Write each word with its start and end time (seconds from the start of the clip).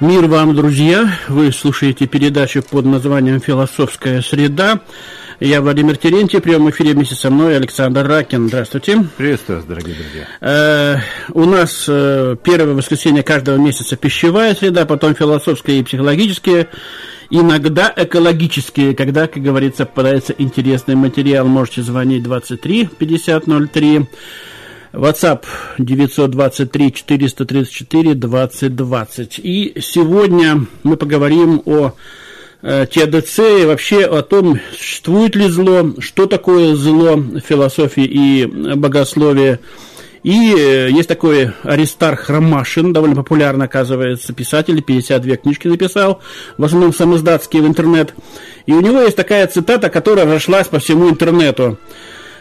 Мир 0.00 0.28
вам, 0.28 0.56
друзья! 0.56 1.14
Вы 1.28 1.52
слушаете 1.52 2.06
передачу 2.06 2.62
под 2.62 2.86
названием 2.86 3.38
«Философская 3.38 4.22
среда». 4.22 4.80
Я 5.40 5.60
Владимир 5.60 5.98
Терентьев, 5.98 6.40
в 6.40 6.42
прямом 6.42 6.70
эфире 6.70 6.94
вместе 6.94 7.14
со 7.14 7.28
мной 7.28 7.56
Александр 7.56 8.06
Ракин. 8.06 8.48
Здравствуйте. 8.48 9.04
Приветствую 9.18 9.58
вас, 9.58 9.66
дорогие 9.66 9.96
друзья. 9.96 10.26
Э, 10.40 10.96
у 11.34 11.44
нас 11.44 11.84
э, 11.86 12.34
первое 12.42 12.72
воскресенье 12.74 13.22
каждого 13.22 13.58
месяца 13.58 13.94
пищевая 13.96 14.54
среда, 14.54 14.86
потом 14.86 15.14
философская 15.14 15.76
и 15.76 15.82
психологические, 15.82 16.68
иногда 17.28 17.92
экологические, 17.94 18.94
когда, 18.94 19.26
как 19.26 19.42
говорится, 19.42 19.84
попадается 19.84 20.34
интересный 20.38 20.94
материал. 20.94 21.46
Можете 21.46 21.82
звонить 21.82 22.22
23 22.22 22.86
50 22.86 23.44
03. 23.70 24.08
WhatsApp 24.92 25.44
923 25.78 26.92
434 26.92 28.14
2020. 28.14 29.40
И 29.42 29.74
сегодня 29.80 30.66
мы 30.82 30.96
поговорим 30.96 31.62
о 31.64 31.92
э, 32.62 32.86
ТДЦ 32.86 33.38
и 33.62 33.66
вообще 33.66 34.04
о 34.04 34.22
том, 34.22 34.58
существует 34.72 35.36
ли 35.36 35.48
зло, 35.48 35.94
что 36.00 36.26
такое 36.26 36.74
зло 36.74 37.16
в 37.16 37.40
философии 37.40 38.04
и 38.04 38.46
богословии. 38.46 39.60
И 40.22 40.54
э, 40.54 40.90
есть 40.90 41.08
такой 41.08 41.52
Аристарх 41.62 42.28
Ромашин, 42.28 42.92
довольно 42.92 43.16
популярный, 43.16 43.66
оказывается, 43.66 44.32
писатель, 44.32 44.82
52 44.82 45.36
книжки 45.36 45.68
написал, 45.68 46.20
в 46.58 46.64
основном 46.64 46.92
самоздатские 46.92 47.62
в 47.62 47.66
интернет. 47.66 48.12
И 48.66 48.72
у 48.72 48.80
него 48.80 49.00
есть 49.00 49.16
такая 49.16 49.46
цитата, 49.46 49.88
которая 49.88 50.26
разошлась 50.26 50.66
по 50.66 50.78
всему 50.78 51.08
интернету. 51.08 51.78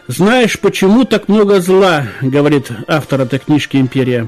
«Знаешь, 0.10 0.60
почему 0.60 1.06
так 1.06 1.28
много 1.28 1.62
зла?»– 1.62 2.08
говорит 2.24 2.72
автор 2.88 3.22
этой 3.22 3.38
книжки 3.38 3.78
«Империя». 3.78 4.28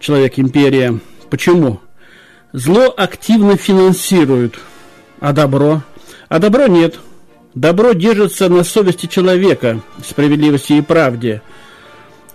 Человек-империя. 0.00 0.98
Почему? 1.30 1.80
Зло 2.52 2.92
активно 2.96 3.56
финансируют, 3.56 4.58
а 5.20 5.32
добро? 5.32 5.84
А 6.28 6.40
добро 6.40 6.66
нет. 6.66 6.98
Добро 7.54 7.92
держится 7.92 8.48
на 8.48 8.64
совести 8.64 9.06
человека, 9.06 9.80
справедливости 10.04 10.72
и 10.72 10.82
правде. 10.82 11.40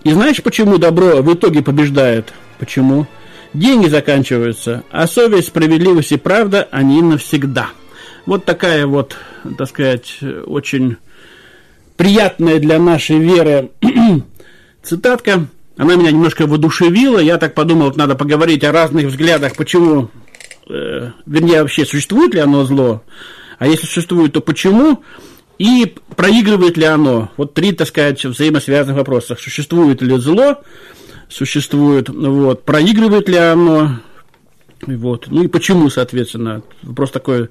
И 0.02 0.12
знаешь, 0.12 0.42
почему 0.42 0.78
добро 0.78 1.20
в 1.20 1.34
итоге 1.34 1.62
побеждает? 1.62 2.32
Почему? 2.58 3.06
Деньги 3.52 3.88
заканчиваются, 3.88 4.82
а 4.90 5.06
совесть, 5.06 5.48
справедливость 5.48 6.12
и 6.12 6.16
правда, 6.16 6.66
они 6.70 7.02
навсегда. 7.02 7.68
Вот 8.24 8.46
такая 8.46 8.86
вот, 8.86 9.14
так 9.58 9.68
сказать, 9.68 10.20
очень 10.46 10.96
приятная 11.96 12.58
для 12.58 12.78
нашей 12.78 13.18
веры 13.18 13.70
цитатка. 14.82 15.46
Она 15.76 15.96
меня 15.96 16.10
немножко 16.10 16.46
воодушевила. 16.46 17.18
Я 17.18 17.36
так 17.38 17.54
подумал, 17.54 17.92
надо 17.96 18.14
поговорить 18.14 18.64
о 18.64 18.72
разных 18.72 19.06
взглядах, 19.06 19.56
почему, 19.56 20.10
э, 20.68 21.10
вернее, 21.26 21.62
вообще 21.62 21.84
существует 21.84 22.34
ли 22.34 22.40
оно 22.40 22.64
зло, 22.64 23.02
а 23.58 23.66
если 23.66 23.86
существует, 23.86 24.32
то 24.32 24.40
почему, 24.40 25.02
и 25.58 25.94
проигрывает 26.16 26.76
ли 26.76 26.84
оно. 26.84 27.30
Вот 27.36 27.54
три, 27.54 27.72
так 27.72 27.88
сказать, 27.88 28.24
взаимосвязанных 28.24 28.96
вопросах. 28.96 29.40
Существует 29.40 30.00
ли 30.00 30.18
зло, 30.18 30.62
существует, 31.28 32.08
вот, 32.08 32.64
проигрывает 32.64 33.28
ли 33.28 33.36
оно, 33.36 34.00
вот, 34.86 35.26
ну 35.28 35.42
и 35.42 35.48
почему, 35.48 35.90
соответственно. 35.90 36.62
Вопрос 36.82 37.10
такой 37.10 37.48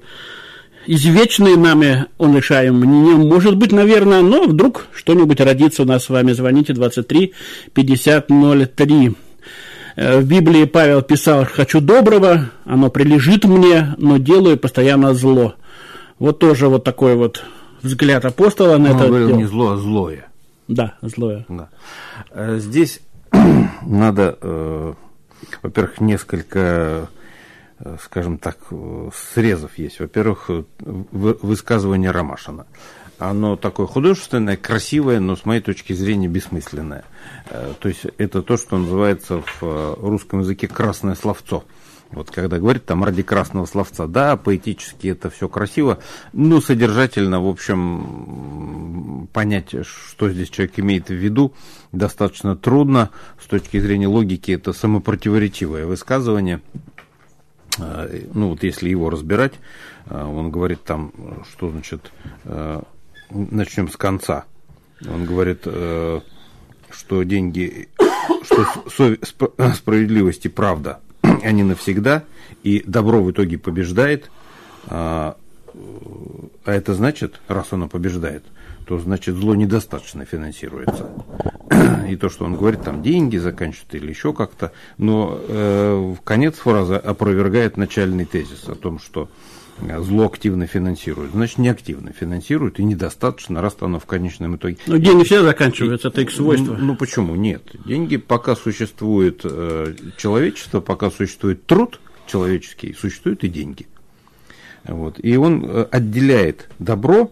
извечные 0.86 1.56
нами 1.56 2.06
он 2.18 2.36
решаем 2.36 2.80
не 2.80 3.12
может 3.12 3.56
быть, 3.56 3.72
наверное, 3.72 4.22
но 4.22 4.44
вдруг 4.44 4.86
что-нибудь 4.94 5.40
родится 5.40 5.82
у 5.82 5.86
нас 5.86 6.04
с 6.04 6.08
вами. 6.08 6.32
Звоните 6.32 6.72
23 6.72 7.34
50 7.74 8.28
03. 8.76 9.14
В 9.96 10.22
Библии 10.24 10.64
Павел 10.64 11.00
писал 11.02 11.46
«хочу 11.46 11.80
доброго, 11.80 12.50
оно 12.64 12.90
прилежит 12.90 13.44
мне, 13.44 13.94
но 13.96 14.18
делаю 14.18 14.58
постоянно 14.58 15.14
зло». 15.14 15.54
Вот 16.18 16.38
тоже 16.38 16.68
вот 16.68 16.84
такой 16.84 17.14
вот 17.14 17.44
взгляд 17.82 18.24
апостола 18.24 18.76
на 18.78 18.90
он 18.90 18.96
это. 18.96 19.06
говорил 19.06 19.36
не 19.36 19.44
зло, 19.44 19.72
а 19.72 19.76
злое. 19.76 20.26
Да, 20.68 20.94
злое. 21.02 21.44
Да. 21.48 21.68
Э, 22.30 22.58
здесь 22.58 23.00
надо, 23.82 24.36
э, 24.40 24.94
во-первых, 25.62 26.00
несколько 26.00 27.08
скажем 28.02 28.38
так, 28.38 28.58
э, 28.70 29.10
срезов 29.34 29.78
есть. 29.78 30.00
Во-первых, 30.00 30.46
э, 30.48 30.64
высказывание 30.80 32.10
Ромашина. 32.10 32.66
Оно 33.18 33.56
такое 33.56 33.86
художественное, 33.86 34.56
красивое, 34.56 35.20
но 35.20 35.36
с 35.36 35.44
моей 35.46 35.62
точки 35.62 35.94
зрения 35.94 36.28
бессмысленное. 36.28 37.04
То 37.80 37.88
есть 37.88 38.04
это 38.18 38.42
то, 38.42 38.58
что 38.58 38.76
называется 38.76 39.42
в 39.60 39.96
русском 40.02 40.40
языке 40.40 40.68
красное 40.68 41.14
словцо. 41.14 41.64
Вот 42.10 42.30
когда 42.30 42.58
говорит 42.58 42.84
там 42.84 43.04
ради 43.04 43.22
красного 43.22 43.66
словца, 43.66 44.06
да, 44.06 44.36
поэтически 44.36 45.08
это 45.08 45.28
все 45.30 45.48
красиво, 45.48 45.98
но 46.32 46.60
содержательно, 46.60 47.40
в 47.40 47.48
общем, 47.48 49.28
понять, 49.32 49.74
что 49.82 50.30
здесь 50.30 50.50
человек 50.50 50.78
имеет 50.78 51.08
в 51.08 51.14
виду, 51.14 51.52
достаточно 51.92 52.54
трудно. 52.54 53.10
С 53.42 53.46
точки 53.46 53.80
зрения 53.80 54.08
логики 54.08 54.52
это 54.52 54.72
самопротиворечивое 54.72 55.86
высказывание. 55.86 56.60
А, 57.78 58.08
ну 58.32 58.50
вот 58.50 58.62
если 58.62 58.88
его 58.88 59.10
разбирать, 59.10 59.54
а, 60.06 60.28
он 60.28 60.50
говорит 60.50 60.82
там, 60.84 61.12
что 61.50 61.70
значит, 61.70 62.12
а, 62.44 62.82
начнем 63.30 63.88
с 63.88 63.96
конца. 63.96 64.44
Он 65.06 65.26
говорит, 65.26 65.62
э, 65.66 66.20
что 66.90 67.22
деньги, 67.24 67.90
что 68.88 69.16
справедливость 69.74 70.46
и 70.46 70.48
правда, 70.48 71.00
они 71.42 71.64
навсегда, 71.64 72.24
и 72.62 72.82
добро 72.86 73.22
в 73.22 73.30
итоге 73.30 73.58
побеждает, 73.58 74.30
а 74.88 75.36
это 76.64 76.94
значит, 76.94 77.40
раз 77.46 77.74
оно 77.74 77.88
побеждает, 77.88 78.42
то 78.86 78.98
значит 78.98 79.34
зло 79.34 79.54
недостаточно 79.54 80.24
финансируется. 80.24 81.10
И 82.10 82.16
то, 82.16 82.28
что 82.28 82.44
он 82.44 82.56
говорит, 82.56 82.82
там 82.82 83.02
деньги 83.02 83.36
заканчиваются 83.36 83.96
или 83.96 84.08
еще 84.10 84.32
как-то, 84.32 84.72
но 84.98 85.38
э, 85.40 86.14
конец 86.24 86.56
фразы 86.56 86.94
опровергает 86.94 87.76
начальный 87.76 88.24
тезис 88.24 88.68
о 88.68 88.74
том, 88.74 88.98
что 88.98 89.28
зло 90.00 90.26
активно 90.26 90.66
финансирует. 90.66 91.32
Значит, 91.32 91.58
неактивно 91.58 92.12
финансирует 92.12 92.80
и 92.80 92.84
недостаточно, 92.84 93.60
раз 93.60 93.76
оно 93.80 93.98
в 93.98 94.06
конечном 94.06 94.56
итоге. 94.56 94.78
Но 94.86 94.96
деньги 94.96 95.24
все 95.24 95.42
заканчиваются, 95.42 96.08
это 96.08 96.22
их 96.22 96.30
свойство. 96.30 96.74
Ну, 96.74 96.86
ну 96.86 96.96
почему? 96.96 97.34
Нет. 97.34 97.62
Деньги, 97.84 98.16
пока 98.16 98.56
существует 98.56 99.40
э, 99.44 99.94
человечество, 100.16 100.80
пока 100.80 101.10
существует 101.10 101.66
труд 101.66 102.00
человеческий, 102.26 102.94
существуют 102.98 103.44
и 103.44 103.48
деньги. 103.48 103.86
Вот. 104.84 105.18
И 105.22 105.36
он 105.36 105.64
э, 105.64 105.86
отделяет 105.90 106.68
добро 106.78 107.30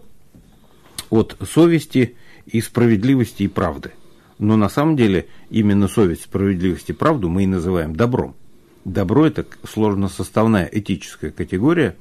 от 1.09 1.37
совести 1.49 2.15
и 2.45 2.61
справедливости 2.61 3.43
и 3.43 3.47
правды. 3.47 3.91
Но 4.37 4.57
на 4.57 4.69
самом 4.69 4.95
деле 4.95 5.27
именно 5.49 5.87
совесть, 5.87 6.23
справедливость 6.23 6.89
и 6.89 6.93
правду 6.93 7.29
мы 7.29 7.43
и 7.43 7.47
называем 7.47 7.95
добром. 7.95 8.35
Добро– 8.83 9.25
это 9.27 9.45
сложно 9.67 10.09
составная 10.09 10.69
этическая 10.71 11.31
категория. 11.31 11.95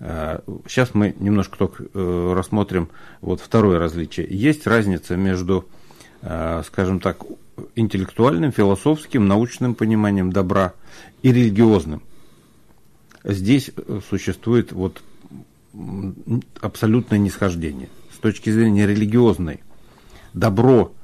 Сейчас 0.00 0.94
мы 0.94 1.14
немножко 1.18 1.58
только 1.58 1.84
э, 1.92 2.32
рассмотрим 2.34 2.88
вот 3.20 3.40
второе 3.40 3.78
различие. 3.78 4.26
Есть 4.30 4.66
разница 4.66 5.16
между, 5.16 5.66
э, 6.22 6.62
скажем 6.66 7.00
так, 7.00 7.24
интеллектуальным, 7.74 8.52
философским, 8.52 9.26
научным 9.26 9.74
пониманием 9.74 10.32
добра 10.32 10.74
и 11.22 11.32
религиозным. 11.32 12.02
Здесь 13.24 13.70
э, 13.76 14.00
существует 14.08 14.72
вот 14.72 15.02
абсолютное 16.60 17.18
нисхождение 17.18 17.88
с 18.12 18.18
точки 18.18 18.50
зрения 18.50 18.86
религиозной, 18.86 19.60
добро– 20.32 20.92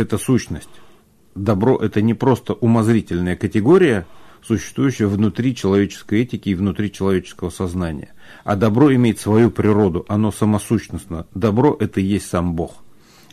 это 0.00 0.18
сущность. 0.18 0.70
Добро– 1.34 1.76
это 1.82 2.02
не 2.02 2.14
просто 2.14 2.54
умозрительная 2.54 3.36
категория, 3.36 4.06
существующая 4.42 5.06
внутри 5.06 5.54
человеческой 5.54 6.22
этики 6.22 6.48
и 6.48 6.54
внутри 6.54 6.90
человеческого 6.90 7.50
сознания. 7.50 8.14
А 8.42 8.56
добро 8.56 8.92
имеет 8.94 9.20
свою 9.20 9.50
природу, 9.50 10.04
оно 10.08 10.32
самосущностно. 10.32 11.26
Добро– 11.34 11.76
это 11.80 12.00
и 12.00 12.04
есть 12.04 12.28
сам 12.28 12.54
Бог. 12.54 12.82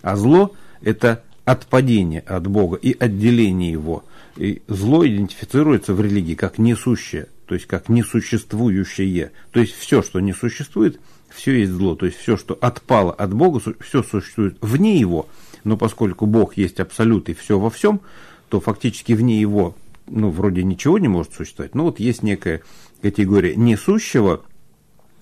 А 0.01 0.15
зло– 0.15 0.53
это 0.81 1.23
отпадение 1.45 2.21
от 2.21 2.47
Бога 2.47 2.75
и 2.75 2.95
отделение 2.97 3.71
его. 3.71 4.03
И 4.35 4.61
зло 4.67 5.07
идентифицируется 5.07 5.93
в 5.93 6.01
религии 6.01 6.35
как 6.35 6.59
несущее, 6.59 7.27
то 7.47 7.55
есть 7.55 7.65
как 7.65 7.89
несуществующее. 7.89 9.31
То 9.51 9.59
есть 9.59 9.73
все, 9.73 10.03
что 10.03 10.19
не 10.19 10.33
существует– 10.33 10.99
все 11.29 11.59
есть 11.59 11.71
зло, 11.71 11.95
то 11.95 12.05
есть 12.05 12.17
все, 12.17 12.37
что 12.37 12.57
отпало 12.59 13.13
от 13.13 13.33
Бога, 13.33 13.61
все 13.79 14.03
существует 14.03 14.57
вне 14.61 14.99
Его, 14.99 15.27
но 15.63 15.77
поскольку 15.77 16.25
Бог 16.25 16.57
есть 16.57 16.79
абсолют 16.79 17.29
и 17.29 17.33
все 17.33 17.59
во 17.59 17.69
всем, 17.69 18.01
то 18.49 18.59
фактически 18.59 19.13
вне 19.13 19.39
Его, 19.39 19.75
ну, 20.07 20.29
вроде 20.29 20.63
ничего 20.63 20.97
не 20.97 21.07
может 21.07 21.33
существовать, 21.33 21.75
но 21.75 21.85
вот 21.85 21.99
есть 21.99 22.23
некая 22.23 22.61
категория 23.01 23.55
несущего, 23.55 24.43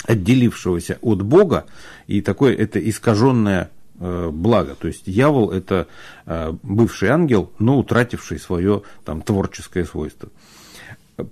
отделившегося 0.03 0.99
от 1.01 1.21
Бога, 1.23 1.65
и 2.07 2.21
такое 2.21 2.55
это 2.55 2.79
искаженное 2.79 3.71
э, 3.99 4.29
благо. 4.31 4.75
То 4.75 4.87
есть 4.87 5.05
дьявол 5.05 5.51
это 5.51 5.87
э, 6.25 6.53
бывший 6.63 7.09
ангел, 7.09 7.51
но 7.59 7.79
утративший 7.79 8.39
свое 8.39 8.83
там, 9.03 9.21
творческое 9.21 9.85
свойство. 9.85 10.29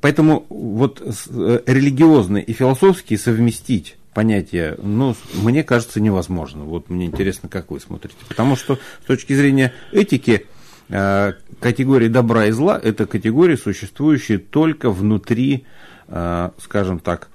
Поэтому 0.02 0.46
вот 0.50 1.02
э, 1.02 1.60
религиозные 1.66 2.44
и 2.44 2.54
философские 2.54 3.20
совместить 3.20 3.98
понятия, 4.14 4.78
ну, 4.82 5.16
мне 5.34 5.64
кажется, 5.64 6.00
невозможно. 6.00 6.64
Вот 6.64 6.90
мне 6.90 7.06
интересно, 7.06 7.50
как 7.50 7.72
вы 7.72 7.80
смотрите. 7.80 8.18
Потому 8.28 8.56
что 8.56 8.80
с 9.04 9.08
точки 9.08 9.34
зрения 9.34 9.74
этики, 9.92 10.48
э, 10.90 11.34
категории 11.60 12.08
добра 12.08 12.46
и 12.48 12.52
зла– 12.52 12.80
это 12.84 13.06
категории, 13.06 13.56
существующие 13.56 14.38
только 14.38 14.90
внутри, 14.90 15.66
э, 16.08 16.50
скажем 16.60 17.00
так, 17.00 17.30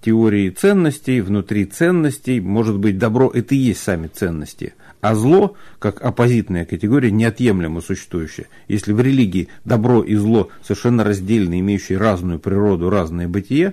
теории 0.00 0.48
ценностей, 0.48 1.20
внутри 1.20 1.66
ценностей. 1.66 2.40
Может 2.40 2.78
быть, 2.78 2.96
добро– 2.96 3.30
это 3.34 3.54
и 3.54 3.58
есть 3.58 3.82
сами 3.82 4.06
ценности– 4.06 4.74
а 5.00 5.14
зло, 5.14 5.56
как 5.78 6.02
оппозитная 6.02 6.66
категория, 6.66 7.10
неотъемлемо 7.10 7.80
существующая. 7.80 8.48
Если 8.68 8.92
в 8.92 9.00
религии 9.00 9.48
добро 9.64 10.02
и 10.02 10.14
зло 10.14 10.50
совершенно 10.62 11.04
раздельно, 11.04 11.58
имеющие 11.58 11.98
разную 11.98 12.38
природу, 12.38 12.90
разное 12.90 13.26
бытие, 13.26 13.72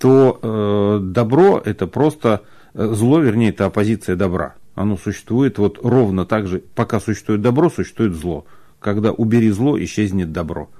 то 0.00 0.38
э, 0.42 0.98
добро 1.02 1.62
это 1.64 1.86
просто 1.86 2.42
э, 2.74 2.88
зло, 2.94 3.20
вернее, 3.20 3.50
это 3.50 3.66
оппозиция 3.66 4.16
добра. 4.16 4.54
Оно 4.74 4.96
существует 4.96 5.58
вот 5.58 5.78
ровно 5.82 6.24
так 6.24 6.48
же, 6.48 6.62
пока 6.74 7.00
существует 7.00 7.42
добро, 7.42 7.70
существует 7.70 8.14
зло. 8.14 8.46
Когда 8.78 9.12
убери 9.12 9.50
зло, 9.50 9.78
исчезнет 9.82 10.32
добро. 10.32 10.70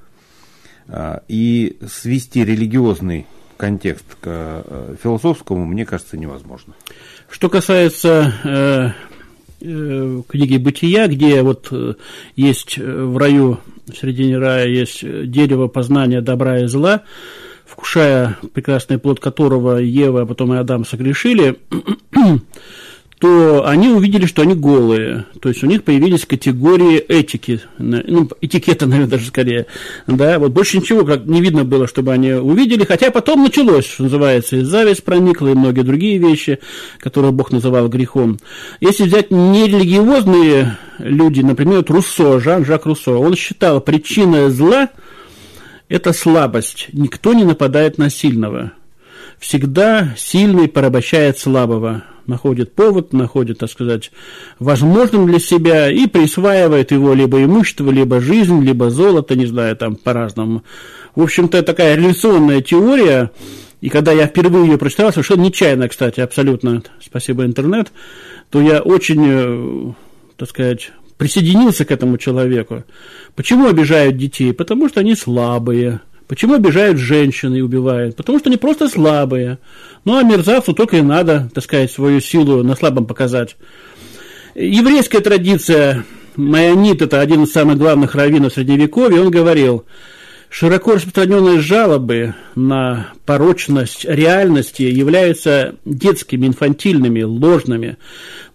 А, 0.89 1.23
и 1.29 1.79
свести 1.87 2.45
религиозный 2.45 3.27
контекст 3.59 4.07
к 4.21 4.25
э, 4.25 4.95
философскому, 5.03 5.67
мне 5.67 5.85
кажется, 5.85 6.17
невозможно. 6.17 6.73
Что 7.29 7.51
касается 7.51 8.33
э, 8.43 8.91
Э, 9.63 10.23
книги 10.27 10.57
«Бытия», 10.57 11.07
где 11.07 11.43
вот 11.43 11.69
э, 11.71 11.95
есть 12.35 12.79
э, 12.79 12.83
в 12.83 13.19
раю, 13.19 13.59
в 13.87 13.95
середине 13.95 14.39
рая 14.39 14.67
есть 14.67 15.01
дерево 15.03 15.69
познания 15.69 16.23
добра 16.23 16.61
и 16.61 16.67
зла, 16.67 17.03
вкушая 17.81 18.37
прекрасный 18.53 18.99
плод 18.99 19.21
которого 19.21 19.79
Ева, 19.79 20.23
а 20.23 20.27
потом 20.27 20.53
и 20.53 20.59
Адам 20.59 20.85
согрешили, 20.85 21.57
то 23.19 23.67
они 23.67 23.89
увидели, 23.89 24.27
что 24.27 24.43
они 24.43 24.55
голые. 24.55 25.25
То 25.41 25.49
есть 25.49 25.65
у 25.65 25.67
них 25.67 25.83
появились 25.83 26.27
категории 26.27 26.99
этики, 26.99 27.63
ну, 27.79 28.29
этикета, 28.43 28.87
наверное, 28.87 29.11
даже 29.11 29.27
скорее. 29.27 29.67
Да, 30.07 30.39
вот 30.39 30.53
больше 30.53 30.77
ничего 30.77 31.07
как 31.07 31.25
не 31.25 31.41
видно 31.41 31.65
было, 31.65 31.89
чтобы 31.89 32.13
они 32.13 32.33
увидели, 32.33 32.85
хотя 32.85 33.11
потом 33.11 33.43
началось, 33.43 33.87
что 33.87 34.05
называется, 34.05 34.57
и 34.57 34.61
зависть 34.61 35.03
проникла, 35.03 35.49
и 35.49 35.55
многие 35.55 35.83
другие 35.83 36.19
вещи, 36.19 36.59
которые 36.99 37.33
Бог 37.33 37.51
называл 37.51 37.89
грехом. 37.89 38.39
Если 38.81 39.05
взять 39.05 39.31
нерелигиозные 39.31 40.77
люди, 40.99 41.41
например, 41.41 41.83
Руссо, 41.89 42.41
Жан-Жак 42.41 42.85
Руссо, 42.85 43.13
он 43.13 43.35
считал, 43.37 43.81
причина 43.81 44.51
зла– 44.51 44.91
это 45.91 46.13
слабость. 46.13 46.89
Никто 46.93 47.35
не 47.35 47.45
нападает 47.45 47.99
на 47.99 48.09
сильного. 48.09 48.73
Всегда 49.39 50.15
сильный 50.17 50.69
порабощает 50.69 51.39
слабого 51.39 52.05
находит 52.27 52.75
повод, 52.75 53.13
находит, 53.13 53.59
так 53.59 53.71
сказать, 53.71 54.13
возможным 54.61 55.27
для 55.27 55.41
себя 55.41 55.91
и 55.91 56.07
присваивает 56.07 56.93
его 56.93 57.13
либо 57.13 57.43
имущество, 57.43 57.91
либо 57.91 58.21
жизнь, 58.21 58.63
либо 58.63 58.89
золото, 58.89 59.35
не 59.35 59.47
знаю, 59.47 59.77
там 59.77 59.97
по-разному. 59.97 60.63
В 61.17 61.23
общем-то, 61.23 61.63
такая 61.63 61.97
революционная 61.97 62.61
теория, 62.61 63.33
и 63.81 63.89
когда 63.89 64.13
я 64.13 64.29
впервые 64.29 64.69
ее 64.69 64.79
прочитал, 64.79 65.11
совершенно 65.11 65.43
нечаянно, 65.43 65.89
кстати, 65.89 66.21
абсолютно, 66.21 66.85
спасибо 67.01 67.45
интернет, 67.45 67.91
то 68.51 68.61
я 68.61 68.81
очень, 68.81 69.25
э, 69.27 69.93
так 70.37 70.49
сказать, 70.51 70.93
присоединился 71.21 71.85
к 71.85 71.91
этому 71.91 72.17
человеку. 72.17 72.85
Почему 73.35 73.67
обижают 73.67 74.17
детей? 74.17 74.53
Потому 74.53 74.89
что 74.89 75.01
они 75.01 75.15
слабые. 75.15 76.01
Почему 76.29 76.55
обижают 76.55 76.99
женщин 76.99 77.55
и 77.55 77.61
убивают? 77.61 78.17
Потому 78.17 78.39
что 78.39 78.49
они 78.49 78.57
просто 78.57 78.89
слабые. 78.89 79.59
Ну, 80.05 80.17
а 80.17 80.23
мерзавцу 80.23 80.75
только 80.75 80.99
и 80.99 81.03
надо, 81.03 81.51
так 81.55 81.65
сказать, 81.65 81.91
свою 81.91 82.21
силу 82.21 82.63
на 82.63 82.77
слабом 82.77 83.07
показать. 83.07 83.57
Еврейская 84.55 85.21
традиция, 85.21 86.05
Майонит, 86.37 87.03
это 87.03 87.21
один 87.21 87.45
из 87.45 87.53
самых 87.53 87.79
главных 87.79 88.15
раввинов 88.15 88.53
Средневековья, 88.53 89.21
он 89.21 89.31
говорил– 89.31 89.85
Широко 90.53 90.95
распространенные 90.95 91.61
жалобы 91.61 92.35
на 92.57 93.13
порочность 93.25 94.05
реальности 94.05 94.83
являются 94.83 95.77
детскими, 95.85 96.49
инфантильными, 96.49 97.23
ложными. 97.23 97.99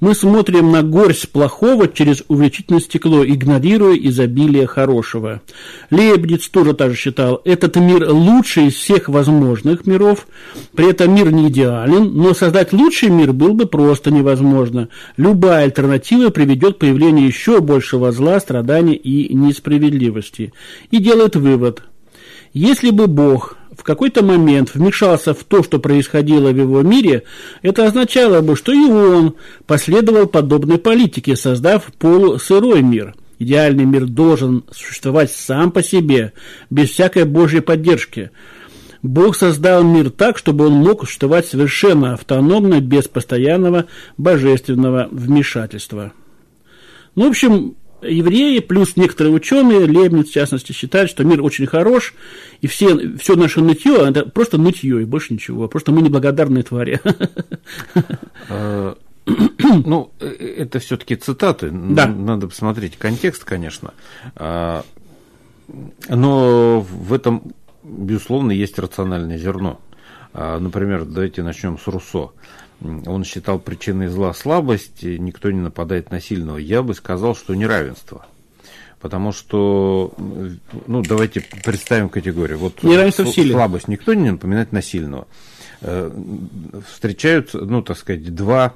Мы 0.01 0.13
смотрим 0.13 0.73
на 0.73 0.83
горсть 0.83 1.29
плохого 1.29 1.87
через 1.87 2.23
увеличительное 2.27 2.81
стекло, 2.81 3.25
игнорируя 3.25 3.95
изобилие 3.95 4.67
хорошего. 4.67 5.41
Лейбниц 5.89 6.49
тоже 6.49 6.73
так 6.73 6.93
считал, 6.95 7.41
этот 7.45 7.77
мир 7.77 8.11
лучший 8.11 8.67
из 8.67 8.75
всех 8.75 9.07
возможных 9.07 9.87
миров, 9.87 10.27
при 10.75 10.89
этом 10.89 11.15
мир 11.15 11.31
не 11.31 11.47
идеален, 11.47 12.13
но 12.13 12.33
создать 12.33 12.73
лучший 12.73 13.07
мир 13.07 13.31
было 13.31 13.53
бы 13.53 13.67
просто 13.67 14.11
невозможно. 14.11 14.89
Любая 15.15 15.63
альтернатива 15.63 16.29
приведет 16.29 16.75
к 16.75 16.79
появлению 16.79 17.25
еще 17.25 17.61
большего 17.61 18.11
зла, 18.11 18.41
страданий 18.41 18.95
и 18.95 19.33
несправедливости. 19.33 20.51
И 20.91 20.97
делает 20.97 21.37
вывод, 21.37 21.84
если 22.55 22.89
бы 22.89 23.07
Бог 23.07 23.57
в 23.77 23.83
какой-то 23.83 24.23
момент 24.23 24.73
вмешался 24.73 25.33
в 25.33 25.43
то, 25.43 25.61
что 25.61 25.77
происходило 25.77 26.51
в 26.51 26.57
его 26.57 26.81
мире, 26.83 27.23
это 27.61 27.85
означало 27.85 28.39
бы, 28.39 28.55
что 28.55 28.71
и 28.71 28.89
он 28.89 29.35
последовал 29.67 30.25
подобной 30.25 30.77
политике, 30.77 31.35
создав 31.35 31.91
полусырой 31.99 32.81
мир. 32.81 33.13
Идеальный 33.39 33.83
мир 33.83 34.05
должен 34.05 34.63
существовать 34.71 35.31
сам 35.31 35.69
по 35.69 35.83
себе, 35.83 36.31
без 36.69 36.91
всякой 36.91 37.25
Божьей 37.25 37.59
поддержки. 37.59 38.31
Бог 39.03 39.35
создал 39.35 39.83
мир 39.83 40.09
так, 40.09 40.37
чтобы 40.37 40.67
он 40.67 40.75
мог 40.75 41.01
существовать 41.01 41.45
совершенно 41.45 42.13
автономно, 42.13 42.79
без 42.79 43.09
постоянного 43.09 43.87
божественного 44.17 45.09
вмешательства. 45.11 46.13
Ну, 47.15 47.25
в 47.25 47.29
общем, 47.31 47.75
евреи, 48.07 48.59
плюс 48.59 48.95
некоторые 48.95 49.33
ученые, 49.33 49.85
Лебниц 49.85 50.29
в 50.29 50.33
частности, 50.33 50.71
считают, 50.71 51.09
что 51.09 51.23
мир 51.23 51.41
очень 51.41 51.65
хорош, 51.65 52.13
и 52.61 52.67
все, 52.67 53.17
все 53.17 53.35
наше 53.35 53.61
нытье, 53.61 54.07
это 54.07 54.25
просто 54.25 54.57
нытье, 54.57 55.01
и 55.01 55.05
больше 55.05 55.33
ничего, 55.33 55.67
просто 55.67 55.91
мы 55.91 56.01
неблагодарные 56.01 56.63
твари. 56.63 56.99
А, 58.47 58.95
ну, 59.85 60.11
э, 60.19 60.27
это 60.27 60.79
все-таки 60.79 61.15
цитаты, 61.15 61.71
да. 61.71 62.05
надо 62.07 62.47
посмотреть 62.47 62.95
контекст, 62.97 63.43
конечно. 63.43 63.93
А, 64.35 64.83
но 66.07 66.81
в 66.81 67.11
этом, 67.11 67.41
безусловно, 67.83 68.51
есть 68.51 68.77
рациональное 68.77 69.37
зерно. 69.37 69.79
А, 70.33 70.59
например, 70.59 71.05
давайте 71.05 71.43
начнем 71.43 71.79
с 71.79 71.87
Руссо 71.87 72.31
он 72.81 73.23
считал 73.23 73.59
причиной 73.59 74.07
зла 74.07 74.33
слабость, 74.33 75.03
никто 75.03 75.51
не 75.51 75.61
нападает 75.61 76.11
на 76.11 76.19
сильного. 76.19 76.57
Я 76.57 76.83
бы 76.83 76.93
сказал, 76.93 77.35
что 77.35 77.55
неравенство. 77.55 78.25
Потому 78.99 79.31
что, 79.33 80.13
ну, 80.87 81.03
давайте 81.03 81.45
представим 81.63 82.09
категорию. 82.09 82.57
Вот 82.57 82.81
неравенство 82.83 83.23
в 83.23 83.29
силе. 83.29 83.51
Слабость 83.51 83.87
никто 83.87 84.13
не 84.13 84.31
напоминает 84.31 84.71
на 84.71 84.81
сильного. 84.81 85.27
Э, 85.81 86.11
встречаются, 86.89 87.59
ну, 87.59 87.81
так 87.81 87.97
сказать, 87.97 88.33
два 88.33 88.73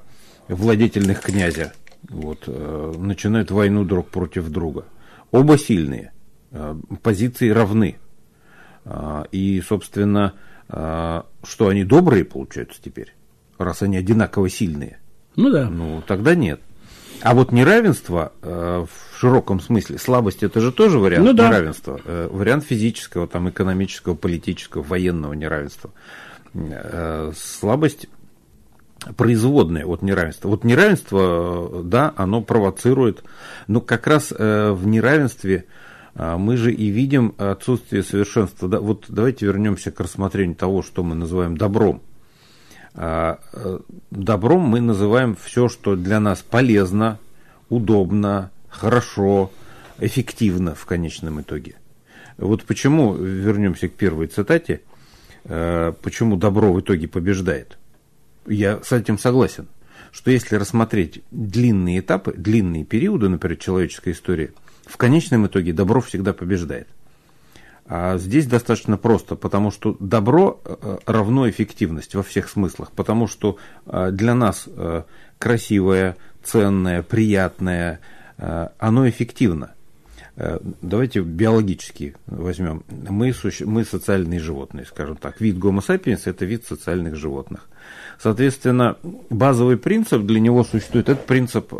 владетельных 0.47 1.21
князя. 1.21 1.73
Вот, 2.03 2.43
э, 2.47 2.93
начинают 2.97 3.51
войну 3.51 3.85
друг 3.85 4.09
против 4.09 4.49
друга. 4.49 4.85
Оба 5.31 5.57
сильные, 5.57 6.11
э, 6.51 6.75
позиции 7.01 7.49
равны. 7.49 7.97
И, 9.31 9.61
собственно, 9.67 10.33
что 10.67 11.67
они 11.67 11.83
добрые, 11.83 12.23
получаются 12.25 12.81
теперь 12.81 13.13
раз 13.65 13.81
они 13.81 13.97
одинаково 13.97 14.49
сильные. 14.49 14.99
Ну 15.35 15.51
да. 15.51 15.69
Ну, 15.69 16.01
тогда 16.05 16.35
нет. 16.35 16.61
А 17.21 17.33
вот 17.33 17.51
неравенство 17.51 18.31
э, 18.41 18.85
в 18.85 19.19
широком 19.19 19.59
смысле, 19.59 19.97
слабость 19.97 20.43
это 20.43 20.61
же 20.61 20.71
тоже 20.71 20.99
вариант 20.99 21.25
ну, 21.25 21.33
да. 21.33 21.49
неравенства. 21.49 21.99
Э, 22.05 22.29
вариант 22.31 22.63
физического, 22.63 23.27
там, 23.27 23.49
экономического, 23.49 24.15
политического, 24.15 24.83
военного 24.83 25.33
неравенства. 25.33 25.91
Э, 26.53 27.31
слабость 27.35 28.07
производная 29.15 29.85
от 29.85 30.01
неравенства. 30.01 30.49
Вот 30.49 30.63
неравенство, 30.63 31.83
да, 31.83 32.13
оно 32.15 32.41
провоцирует, 32.41 33.23
но 33.67 33.81
как 33.81 34.07
раз 34.07 34.33
э, 34.37 34.71
в 34.71 34.87
неравенстве 34.87 35.65
э, 36.15 36.35
мы 36.37 36.57
же 36.57 36.73
и 36.73 36.87
видим 36.87 37.35
отсутствие 37.37 38.03
совершенства. 38.03 38.67
Да, 38.67 38.79
вот 38.79 39.05
давайте 39.07 39.45
вернемся 39.45 39.91
к 39.91 39.99
рассмотрению 39.99 40.55
того, 40.55 40.83
что 40.83 41.03
мы 41.03 41.15
называем 41.15 41.57
добром. 41.57 42.01
А, 42.95 43.39
э, 43.53 43.79
добром 44.11 44.61
мы 44.61 44.81
называем 44.81 45.35
все, 45.35 45.69
что 45.69 45.95
для 45.95 46.19
нас 46.19 46.41
полезно, 46.41 47.19
удобно, 47.69 48.51
хорошо, 48.69 49.51
эффективно 49.99 50.75
в 50.75 50.85
конечном 50.85 51.41
итоге. 51.41 51.75
Вот 52.37 52.63
почему, 52.63 53.13
вернемся 53.13 53.89
к 53.89 53.93
первой 53.93 54.27
цитате, 54.27 54.81
э, 55.43 55.93
почему 56.01 56.37
добро 56.37 56.73
в 56.73 56.79
итоге 56.79 57.07
побеждает. 57.07 57.77
Я 58.47 58.81
с 58.81 58.91
этим 58.91 59.17
согласен, 59.17 59.67
что 60.11 60.31
если 60.31 60.55
рассмотреть 60.55 61.21
длинные 61.31 61.99
этапы, 61.99 62.33
длинные 62.33 62.85
периоды, 62.85 63.29
например, 63.29 63.57
человеческой 63.57 64.13
истории, 64.13 64.51
в 64.85 64.97
конечном 64.97 65.45
итоге 65.47 65.73
добро 65.73 66.01
всегда 66.01 66.33
побеждает. 66.33 66.87
А 67.91 68.19
здесь 68.19 68.45
достаточно 68.45 68.97
просто, 68.97 69.35
потому 69.35 69.71
что 69.71 69.97
добро 69.99 70.61
э, 70.63 70.99
равно 71.07 71.49
эффективность 71.49 72.13
во 72.13 72.21
всех 72.21 72.47
смыслах, 72.47 72.91
потому 72.91 73.25
что 73.25 73.57
э, 73.87 74.11
для 74.11 74.35
нас 74.35 74.65
э, 74.67 75.03
красивое, 75.39 76.15
ценное, 76.43 77.01
приятное, 77.01 77.99
оно 78.77 79.09
эффективно. 79.09 79.73
Давайте 80.81 81.19
биологически 81.19 82.15
возьмем. 82.27 82.85
Мы, 82.87 83.33
мы 83.65 83.83
социальные 83.83 84.39
животные, 84.39 84.85
скажем 84.85 85.17
так. 85.17 85.41
Вид 85.41 85.57
Homo 85.57 85.85
sapiens– 85.85 86.21
это 86.25 86.45
вид 86.45 86.65
социальных 86.65 87.17
животных. 87.17 87.67
Соответственно, 88.17 88.95
базовый 89.29 89.75
принцип 89.75 90.21
для 90.21 90.39
него 90.39 90.63
существует, 90.63 91.09
это 91.09 91.21
принцип 91.21 91.73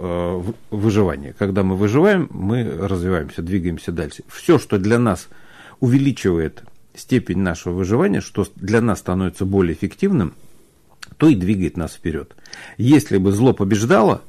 выживания. 0.70 1.34
Когда 1.40 1.64
мы 1.64 1.78
выживаем, 1.78 2.28
мы 2.32 2.66
развиваемся, 2.66 3.42
двигаемся 3.42 3.94
дальше. 3.94 4.24
Все, 4.28 4.60
что 4.60 4.78
для 4.78 5.00
нас– 5.00 5.30
увеличивает 5.80 6.64
степень 6.96 7.40
нашего 7.40 7.74
выживания, 7.74 8.22
что 8.22 8.46
для 8.56 8.82
нас 8.82 9.00
становится 9.00 9.46
более 9.46 9.74
эффективным, 9.74 10.34
то 11.18 11.28
и 11.28 11.36
двигает 11.36 11.78
нас 11.78 11.94
вперед. 11.94 12.36
Если 12.78 13.18
бы 13.18 13.32
зло 13.32 13.54
побеждало, 13.54 14.22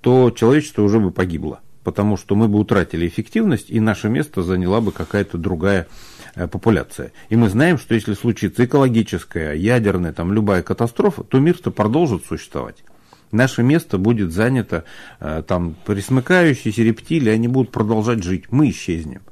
то 0.00 0.30
человечество 0.30 0.82
уже 0.82 1.00
бы 1.00 1.10
погибло, 1.10 1.60
потому 1.82 2.16
что 2.16 2.34
мы 2.34 2.48
бы 2.48 2.58
утратили 2.58 3.06
эффективность, 3.06 3.70
и 3.70 3.80
наше 3.80 4.08
место 4.08 4.42
заняла 4.42 4.80
бы 4.80 4.92
какая-то 4.92 5.38
другая 5.38 5.86
э, 6.34 6.46
популяция. 6.46 7.12
И 7.30 7.36
мы 7.36 7.48
знаем, 7.48 7.78
что 7.78 7.94
если 7.94 8.14
случится 8.14 8.64
экологическая, 8.64 9.54
ядерная, 9.54 10.12
там 10.12 10.32
любая 10.32 10.62
катастрофа, 10.62 11.24
то 11.24 11.38
мир-то 11.38 11.70
продолжит 11.70 12.24
существовать. 12.26 12.84
Наше 13.32 13.62
место 13.62 13.98
будет 13.98 14.32
занято, 14.32 14.84
э, 15.20 15.42
там 15.46 15.74
присмыкающиеся 15.86 16.82
рептилии, 16.82 17.30
они 17.30 17.48
будут 17.48 17.72
продолжать 17.72 18.22
жить, 18.22 18.44
мы 18.50 18.70
исчезнем. 18.70 19.22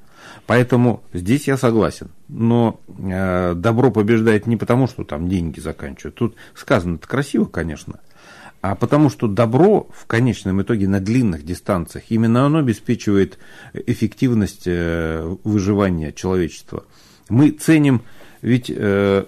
Поэтому 0.46 1.02
здесь 1.12 1.46
я 1.46 1.56
согласен. 1.56 2.10
Но 2.28 2.80
э, 2.98 3.54
добро 3.54 3.90
побеждает 3.90 4.46
не 4.46 4.56
потому, 4.56 4.86
что 4.86 5.04
там 5.04 5.28
деньги 5.28 5.60
заканчивают. 5.60 6.16
Тут 6.16 6.36
сказано 6.54 6.96
это 6.96 7.06
красиво, 7.06 7.44
конечно. 7.44 8.00
А 8.60 8.76
потому 8.76 9.10
что 9.10 9.26
добро 9.26 9.88
в 9.92 10.06
конечном 10.06 10.62
итоге 10.62 10.86
на 10.88 11.00
длинных 11.00 11.44
дистанциях, 11.44 12.04
именно 12.10 12.46
оно 12.46 12.58
обеспечивает 12.58 13.38
эффективность 13.72 14.66
э, 14.66 15.36
выживания 15.42 16.12
человечества. 16.12 16.84
Мы 17.28 17.50
ценим, 17.50 18.02
ведь 18.40 18.70
э, 18.74 19.24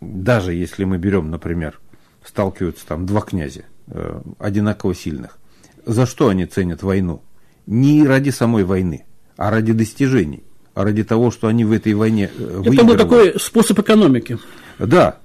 даже 0.00 0.54
если 0.54 0.84
мы 0.84 0.96
берем, 0.96 1.30
например, 1.30 1.78
сталкиваются 2.24 2.86
там 2.86 3.04
два 3.04 3.20
князя, 3.20 3.64
э, 3.88 4.22
одинаково 4.38 4.94
сильных, 4.94 5.38
за 5.84 6.06
что 6.06 6.28
они 6.28 6.46
ценят 6.46 6.82
войну? 6.82 7.22
Не 7.66 8.06
ради 8.06 8.30
самой 8.30 8.64
войны, 8.64 9.04
а 9.40 9.50
ради 9.50 9.72
достижений, 9.72 10.42
а 10.74 10.84
ради 10.84 11.02
того, 11.02 11.30
что 11.30 11.48
они 11.48 11.64
в 11.64 11.72
этой 11.72 11.94
войне 11.94 12.30
выигрывают. 12.36 12.74
Это 12.74 12.84
был 12.84 12.96
такой 12.98 13.40
способ 13.40 13.78
экономики. 13.78 14.38
Да. 14.78 15.16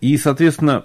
И, 0.00 0.16
соответственно, 0.16 0.84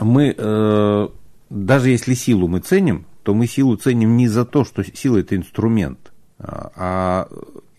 мы, 0.00 0.34
э, 0.36 1.08
даже 1.48 1.90
если 1.90 2.14
силу 2.14 2.48
мы 2.48 2.58
ценим, 2.58 3.06
то 3.22 3.34
мы 3.34 3.46
силу 3.46 3.76
ценим 3.76 4.16
не 4.16 4.26
за 4.26 4.44
то, 4.44 4.64
что 4.64 4.82
сила 4.82 5.18
это 5.18 5.36
инструмент, 5.36 6.12
а, 6.40 6.72
а 6.74 7.28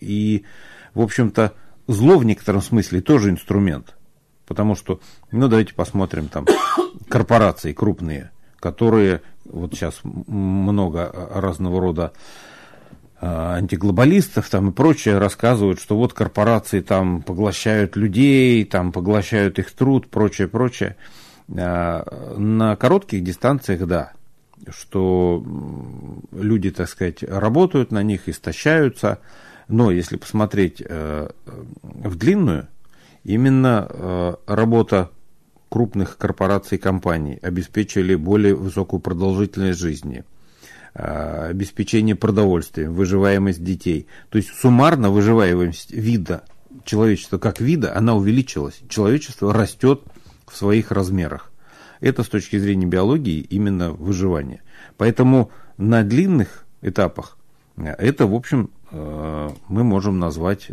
и, 0.00 0.44
в 0.94 1.02
общем-то, 1.02 1.52
зло 1.86 2.16
в 2.16 2.24
некотором 2.24 2.62
смысле 2.62 3.02
тоже 3.02 3.28
инструмент. 3.28 3.94
Потому 4.46 4.74
что, 4.74 5.00
ну, 5.32 5.48
давайте 5.48 5.74
посмотрим 5.74 6.28
там 6.28 6.46
корпорации 7.08 7.74
крупные, 7.74 8.30
которые, 8.58 9.20
вот 9.44 9.74
сейчас 9.74 10.00
много 10.02 11.12
разного 11.34 11.78
рода 11.78 12.14
Э, 12.14 12.16
антиглобалистов 13.22 14.48
там 14.48 14.70
и 14.70 14.72
прочее 14.72 15.18
рассказывают, 15.18 15.78
что 15.78 15.96
вот 15.96 16.14
корпорации 16.14 16.80
там 16.80 17.22
поглощают 17.22 17.96
людей, 17.96 18.64
там 18.64 18.92
поглощают 18.92 19.58
их 19.58 19.70
труд, 19.72 20.08
прочее, 20.08 20.48
прочее. 20.48 20.96
Э, 21.48 22.02
на 22.38 22.76
коротких 22.76 23.22
дистанциях, 23.22 23.86
да, 23.86 24.12
что 24.70 25.44
люди, 26.32 26.70
так 26.70 26.88
сказать, 26.88 27.22
работают 27.22 27.92
на 27.92 28.02
них, 28.02 28.28
истощаются, 28.28 29.18
но 29.68 29.90
если 29.90 30.16
посмотреть 30.16 30.82
э, 30.84 31.28
в 31.82 32.16
длинную, 32.16 32.68
именно 33.22 34.38
работа 34.46 35.10
крупных 35.68 36.16
корпораций 36.16 36.78
и 36.78 36.80
компаний 36.80 37.38
обеспечили 37.42 38.14
более 38.14 38.54
высокую 38.54 39.00
продолжительность 39.00 39.78
жизни– 39.78 40.24
Э, 40.34 40.39
обеспечение 40.92 42.16
продовольствием, 42.16 42.94
выживаемость 42.94 43.62
детей. 43.62 44.06
То 44.28 44.38
есть 44.38 44.50
суммарно 44.54 45.10
выживаемость 45.10 45.92
вида, 45.92 46.44
человечества 46.84 47.38
как 47.38 47.60
вида, 47.60 47.96
она 47.96 48.14
увеличилась. 48.14 48.80
Человечество 48.88 49.52
растет 49.52 50.02
в 50.46 50.56
своих 50.56 50.90
размерах. 50.90 51.52
Это 52.00 52.22
с 52.22 52.28
точки 52.28 52.58
зрения 52.58 52.86
биологии 52.86 53.40
именно 53.40 53.92
выживание. 53.92 54.62
Поэтому 54.96 55.50
на 55.76 56.02
длинных 56.02 56.64
этапах 56.82 57.38
э, 57.76 57.94
это, 57.98 58.26
в 58.26 58.34
общем, 58.34 58.70
э, 58.90 59.50
мы 59.68 59.84
можем 59.84 60.18
назвать 60.18 60.70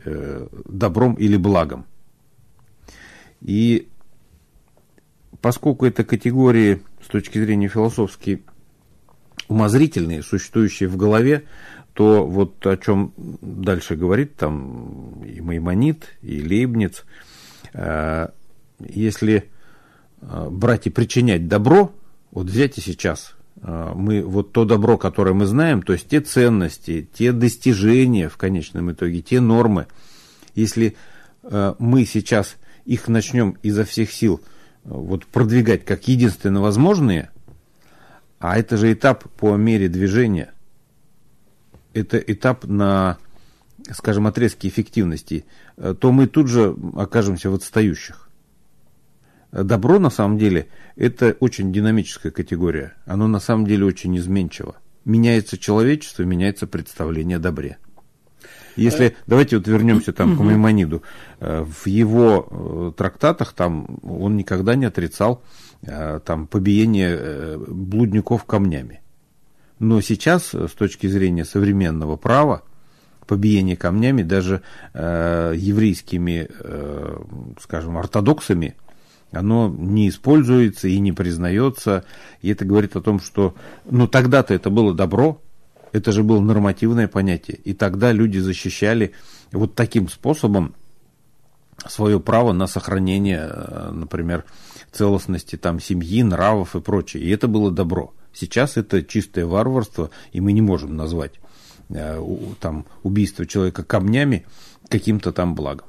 добром 0.66 1.14
или 1.16 1.38
благом. 1.38 1.86
И 3.42 3.88
поскольку 5.42 5.86
это 5.86 6.04
категории 6.04 6.82
с 7.04 7.08
точки 7.08 7.40
зрения 7.40 7.68
философской 7.68 8.44
умозрительные, 9.48 10.24
существующие 10.24 10.90
в 10.90 10.98
голове, 10.98 11.44
то 11.94 12.26
вот 12.26 12.66
о 12.68 12.78
чем 12.78 13.14
дальше 13.18 13.96
говорит 13.96 14.36
там 14.36 15.24
и 15.24 15.42
Маймонит, 15.42 16.06
и 16.22 16.44
Лейбниц, 16.44 17.06
э, 17.74 18.28
если 18.80 19.50
э, 20.22 20.48
брать 20.52 20.88
и 20.88 20.90
причинять 20.90 21.48
добро, 21.48 21.92
вот 22.32 22.48
взять 22.48 22.78
и 22.78 22.82
сейчас, 22.82 23.36
э, 23.62 23.92
мы 23.96 24.22
вот 24.22 24.52
то 24.52 24.66
добро, 24.66 24.98
которое 24.98 25.34
мы 25.34 25.46
знаем, 25.46 25.82
то 25.82 25.94
есть 25.94 26.08
те 26.08 26.22
ценности, 26.22 27.08
те 27.14 27.32
достижения 27.32 28.30
в 28.30 28.38
конечном 28.38 28.92
итоге, 28.92 29.22
те 29.22 29.40
нормы, 29.42 29.88
если 30.54 30.96
мы 31.80 32.04
сейчас 32.04 32.58
их 32.84 33.08
начнем 33.08 33.56
изо 33.64 33.86
всех 33.86 34.12
сил 34.12 34.42
вот 34.84 35.26
продвигать 35.26 35.86
как 35.86 36.10
единственно 36.10 36.62
возможные– 36.62 37.30
а 38.40 38.58
это 38.58 38.78
же 38.78 38.94
этап 38.94 39.24
по 39.36 39.56
мере 39.56 39.90
движения. 39.90 40.54
Это 41.94 42.18
этап 42.18 42.66
на, 42.66 43.18
скажем, 43.92 44.28
отрезке 44.28 44.68
эффективности. 44.68 45.46
Э, 45.78 45.96
то 46.00 46.12
мы 46.12 46.28
тут 46.28 46.48
же 46.48 46.76
окажемся 46.96 47.50
в 47.50 47.56
отстающих. 47.56 48.30
Добро, 49.52 49.98
на 49.98 50.10
самом 50.10 50.38
деле, 50.38 50.68
это 50.96 51.36
очень 51.40 51.72
динамическая 51.72 52.32
категория. 52.32 52.94
Оно, 53.06 53.28
на 53.28 53.40
самом 53.40 53.66
деле, 53.66 53.86
очень 53.86 54.16
изменчиво. 54.18 54.76
Меняется 55.06 55.58
человечество, 55.58 56.24
меняется 56.24 56.68
представление 56.68 57.38
о 57.38 57.40
добре. 57.40 57.78
Если, 58.76 59.08
э, 59.08 59.14
давайте 59.26 59.58
вот 59.58 59.68
вернемся 59.68 60.14
там 60.14 60.38
к 60.38 60.42
Маймониду. 60.42 61.02
Э, 61.40 61.64
в 61.64 61.88
его 61.88 62.94
трактатах 62.96 63.54
там 63.54 63.98
он 64.04 64.38
никогда 64.38 64.76
не 64.76 64.86
отрицал 64.86 65.42
Э, 65.42 65.67
там, 65.84 66.48
побиение 66.48 67.16
э, 67.18 67.58
блудников 67.68 68.46
камнями. 68.46 69.02
Но 69.80 70.02
сейчас, 70.02 70.54
с 70.54 70.72
точки 70.72 71.08
зрения 71.08 71.46
современного 71.46 72.16
права, 72.16 72.64
побиение 73.28 73.76
камнями 73.76 74.24
даже 74.24 74.64
э, 74.94 75.54
еврейскими, 75.56 76.48
э, 76.50 77.18
скажем, 77.62 77.98
ортодоксами, 77.98 78.76
оно 79.32 79.74
не 79.78 80.10
используется 80.10 80.88
и 80.88 80.98
не 81.00 81.12
признается. 81.12 82.06
И 82.42 82.50
это 82.50 82.66
говорит 82.66 82.96
о 82.96 83.02
том, 83.02 83.20
что 83.20 83.56
ну, 83.86 84.08
тогда-то 84.08 84.54
это 84.54 84.70
было 84.70 84.94
добро, 84.96 85.42
это 85.92 86.12
же 86.12 86.24
было 86.24 86.40
нормативное 86.40 87.08
понятие. 87.08 87.58
И 87.64 87.74
тогда 87.74 88.12
люди 88.12 88.40
защищали 88.40 89.14
вот 89.52 89.76
таким 89.76 90.10
способом 90.10 90.74
свое 91.86 92.20
право 92.20 92.54
на 92.54 92.68
сохранение, 92.68 93.50
э, 93.50 93.92
например, 93.92 94.46
целостности 94.92 95.56
там, 95.56 95.80
семьи, 95.80 96.24
нравов 96.24 96.76
и 96.76 96.82
прочее. 96.82 97.24
И 97.24 97.30
это 97.30 97.48
было 97.48 97.72
добро. 97.72 98.14
Сейчас 98.34 98.78
это 98.78 99.04
чистое 99.04 99.46
варварство, 99.46 100.10
и 100.32 100.42
мы 100.42 100.54
не 100.54 100.62
можем 100.62 100.96
назвать 100.96 101.34
э, 101.90 102.22
там, 102.60 102.86
убийство 103.04 103.46
человека 103.46 103.84
камнями 103.84 104.46
каким-то 104.90 105.32
там 105.32 105.56
благом. 105.56 105.88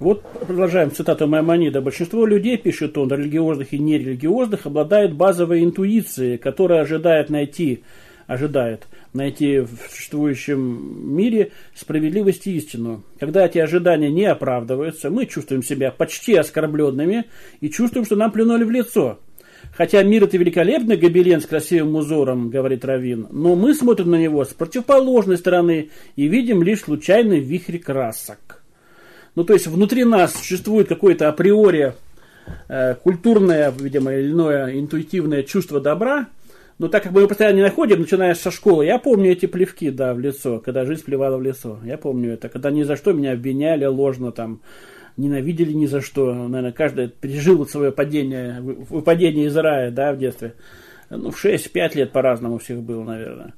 Вот 0.00 0.22
продолжаем 0.46 0.90
цитату 0.90 1.28
Маймонида. 1.28 1.80
Большинство 1.80 2.26
людей, 2.26 2.56
пишет 2.56 2.98
он, 2.98 3.08
религиозных 3.08 3.72
и 3.72 3.78
нерелигиозных, 3.78 4.66
обладает 4.66 5.14
базовой 5.14 5.64
интуицией, 5.64 6.38
которая 6.38 6.82
ожидает 6.82 7.30
найти, 7.30 7.84
ожидает 8.26 8.88
найти 9.16 9.60
в 9.60 9.70
существующем 9.90 11.16
мире 11.16 11.52
справедливость 11.74 12.46
и 12.46 12.56
истину. 12.56 13.02
Когда 13.18 13.46
эти 13.46 13.58
ожидания 13.58 14.10
не 14.10 14.24
оправдываются, 14.24 15.10
мы 15.10 15.26
чувствуем 15.26 15.62
себя 15.62 15.90
почти 15.90 16.34
оскорбленными 16.34 17.24
и 17.60 17.70
чувствуем, 17.70 18.04
что 18.04 18.16
нам 18.16 18.30
плюнули 18.30 18.64
в 18.64 18.70
лицо. 18.70 19.18
Хотя 19.74 20.02
мир 20.02 20.24
это 20.24 20.36
великолепный 20.36 20.96
гобелен 20.96 21.40
с 21.40 21.46
красивым 21.46 21.96
узором, 21.96 22.50
говорит 22.50 22.84
Равин, 22.84 23.26
но 23.30 23.56
мы 23.56 23.74
смотрим 23.74 24.10
на 24.10 24.16
него 24.16 24.44
с 24.44 24.48
противоположной 24.48 25.38
стороны 25.38 25.90
и 26.14 26.28
видим 26.28 26.62
лишь 26.62 26.82
случайный 26.82 27.40
вихрь 27.40 27.78
красок. 27.78 28.62
Ну, 29.34 29.44
то 29.44 29.52
есть 29.52 29.66
внутри 29.66 30.04
нас 30.04 30.34
существует 30.34 30.88
какое-то 30.88 31.28
априори 31.28 31.94
э, 32.68 32.94
культурное, 32.94 33.72
видимо, 33.78 34.14
или 34.14 34.30
иное 34.30 34.78
интуитивное 34.78 35.42
чувство 35.42 35.80
добра, 35.80 36.26
но 36.78 36.88
так 36.88 37.02
как 37.02 37.12
мы 37.12 37.20
его 37.20 37.28
постоянно 37.28 37.56
не 37.56 37.62
находим, 37.62 38.00
начиная 38.00 38.34
со 38.34 38.50
школы, 38.50 38.84
я 38.84 38.98
помню 38.98 39.32
эти 39.32 39.46
плевки, 39.46 39.90
да, 39.90 40.12
в 40.12 40.20
лицо, 40.20 40.60
когда 40.60 40.84
жизнь 40.84 41.04
плевала 41.04 41.38
в 41.38 41.42
лицо. 41.42 41.78
Я 41.84 41.96
помню 41.96 42.34
это, 42.34 42.48
когда 42.48 42.70
ни 42.70 42.82
за 42.82 42.96
что 42.96 43.12
меня 43.12 43.32
обвиняли 43.32 43.86
ложно 43.86 44.30
там, 44.30 44.60
ненавидели 45.16 45.72
ни 45.72 45.86
за 45.86 46.02
что. 46.02 46.34
Наверное, 46.34 46.72
каждый 46.72 47.08
пережил 47.08 47.58
вот 47.58 47.70
свое 47.70 47.92
падение, 47.92 48.60
выпадение 48.60 49.46
из 49.46 49.56
рая, 49.56 49.90
да, 49.90 50.12
в 50.12 50.18
детстве. 50.18 50.54
Ну, 51.08 51.30
в 51.30 51.42
6-5 51.42 51.96
лет 51.96 52.12
по-разному 52.12 52.58
всех 52.58 52.82
было, 52.82 53.04
наверное. 53.04 53.54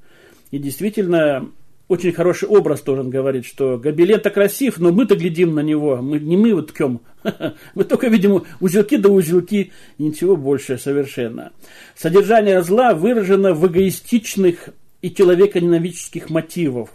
И 0.51 0.59
действительно, 0.59 1.51
очень 1.89 2.13
хороший 2.13 2.49
образ 2.49 2.83
тоже 2.83 3.01
он 3.01 3.11
говорит, 3.11 3.47
что 3.47 3.79
гобелен-то 3.79 4.31
красив, 4.31 4.79
но 4.79 4.93
мы-то 4.93 5.17
глядим 5.17 5.55
на 5.55 5.61
него, 5.61 5.97
мы, 5.97 6.19
не 6.19 6.37
мы 6.37 6.55
вот 6.55 6.69
ткем, 6.69 7.01
мы 7.75 7.85
только 7.85 8.09
видим 8.09 8.45
узелки 8.61 8.97
да 8.97 9.09
узелки, 9.09 9.73
ничего 9.99 10.37
больше 10.37 10.79
совершенно. 10.79 11.53
Содержание 11.97 12.63
зла 12.63 12.95
выражено 12.95 13.55
в 13.55 13.67
эгоистичных 13.67 14.69
и 15.01 15.11
человеконенавидческих 15.11 16.29
мотивах, 16.29 16.91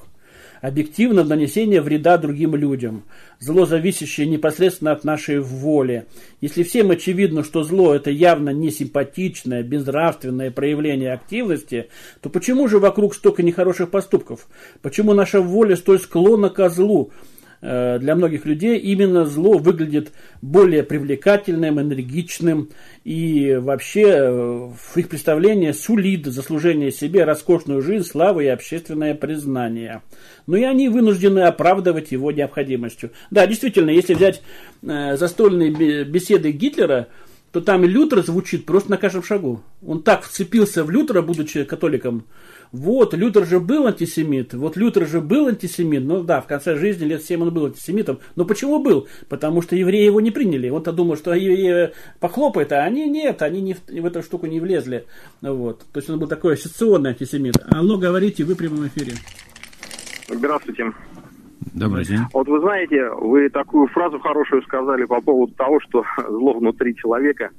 объективно 0.63 1.25
нанесение 1.25 1.82
вреда 1.82 2.17
другим 2.17 2.55
людям, 2.55 3.03
зло, 3.38 3.65
зависящее 3.65 4.27
непосредственно 4.27 4.93
от 4.93 5.03
нашей 5.03 5.41
воли. 5.41 6.05
Если 6.39 6.63
всем 6.63 6.89
очевидно, 6.89 7.43
что 7.43 7.63
зло– 7.63 7.93
это 7.96 8.10
явно 8.10 8.51
несимпатичное, 8.51 9.62
безнравственное 9.62 10.51
проявление 10.51 11.12
активности, 11.12 11.89
то 12.22 12.29
почему 12.29 12.70
же 12.70 12.79
вокруг 12.79 13.13
столько 13.13 13.43
нехороших 13.43 13.91
поступков? 13.91 14.48
Почему 14.82 15.13
наша 15.13 15.41
воля 15.41 15.75
столь 15.75 16.00
склонна 16.00 16.50
к 16.50 16.70
злу? 16.70 17.12
Э, 17.65 17.98
для 17.98 18.13
многих 18.15 18.46
людей 18.46 18.77
именно 18.77 19.25
зло 19.25 19.58
выглядит 19.58 20.12
более 20.41 20.84
привлекательным, 20.84 21.79
энергичным 21.79 22.70
и 23.05 23.55
вообще 23.55 24.01
э, 24.01 24.32
в 24.32 24.98
их 24.98 25.08
представлении 25.08 25.72
сулит 25.72 26.25
заслужение 26.25 26.91
себе 26.91 27.24
роскошную 27.24 27.82
жизнь, 27.82 28.05
славу 28.05 28.41
и 28.41 28.48
общественное 28.48 29.15
признание. 29.15 30.01
Но 30.46 30.58
и 30.58 30.63
они 30.63 30.89
вынуждены 30.89 31.39
оправдывать 31.39 32.12
его 32.12 32.34
необходимостью. 32.34 33.12
Да, 33.32 33.48
действительно, 33.48 33.91
если 33.91 34.13
взять 34.13 34.41
э, 34.82 35.15
застольные 35.15 36.03
беседы 36.03 36.51
Гитлера, 36.51 37.08
то 37.53 37.62
там 37.62 37.86
Лютер 37.86 38.25
звучит 38.25 38.65
просто 38.65 38.91
на 38.91 38.98
каждом 38.98 39.24
шагу. 39.24 39.63
Он 39.86 40.03
так 40.03 40.24
вцепился 40.24 40.84
в 40.84 40.91
Лютера, 40.91 41.22
будучи 41.22 41.63
католиком, 41.63 42.25
вот, 42.73 43.13
Лютер 43.13 43.45
же 43.45 43.59
был 43.59 43.85
антисемит, 43.85 44.55
вот 44.55 44.75
Лютер 44.77 45.05
же 45.05 45.21
был 45.21 45.45
антисемит, 45.45 46.03
ну 46.03 46.23
да, 46.23 46.41
в 46.41 46.47
конце 46.47 46.75
жизни 46.75 47.05
лет 47.05 47.21
7 47.21 47.43
он 47.43 47.53
был 47.53 47.67
антисемитом, 47.67 48.17
но 48.35 48.45
почему 48.45 48.79
был? 48.81 49.07
Потому 49.29 49.61
что 49.61 49.75
евреи 49.75 50.05
его 50.05 50.19
не 50.21 50.31
приняли, 50.31 50.69
он-то 50.69 50.91
думал, 50.91 51.15
что 51.15 51.35
евреи 51.35 51.91
похлопают, 52.19 52.71
а 52.71 52.83
они 52.83 53.07
нет, 53.07 53.43
они 53.43 53.61
не 53.61 53.75
в, 53.75 53.87
в 53.87 54.05
эту 54.07 54.23
штуку 54.23 54.47
не 54.47 54.59
влезли, 54.59 55.05
вот, 55.41 55.85
то 55.93 55.99
есть 55.99 56.09
он 56.09 56.17
был 56.17 56.27
такой 56.27 56.55
ассоциационный 56.55 57.11
антисемит. 57.11 57.55
Алло, 57.69 57.99
говорите, 57.99 58.43
вы 58.43 58.55
в 58.55 58.57
прямом 58.57 58.87
эфире. 58.87 59.13
Здравствуйте. 60.27 60.91
Добрый 61.75 62.05
день. 62.05 62.21
Вот 62.33 62.47
вы 62.47 62.59
знаете, 62.59 63.07
вы 63.09 63.49
такую 63.49 63.87
фразу 63.89 64.17
хорошую 64.17 64.63
сказали 64.63 65.05
по 65.05 65.21
поводу 65.21 65.53
того, 65.53 65.79
что 65.79 66.03
зло 66.27 66.53
внутри 66.53 66.95
человека. 66.95 67.51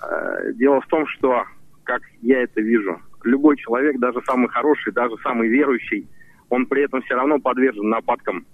Э, 0.00 0.52
дело 0.54 0.80
в 0.80 0.86
том, 0.86 1.04
что, 1.08 1.42
как 1.82 2.02
я 2.22 2.42
это 2.42 2.60
вижу, 2.60 3.00
любой 3.26 3.56
человек, 3.56 3.98
даже 3.98 4.20
самый 4.26 4.48
хороший, 4.48 4.92
даже 4.92 5.16
самый 5.22 5.48
верующий, 5.48 6.08
он 6.48 6.66
при 6.66 6.84
этом 6.84 7.02
все 7.02 7.14
равно 7.14 7.38
подвержен 7.38 7.88
нападкам 7.88 8.46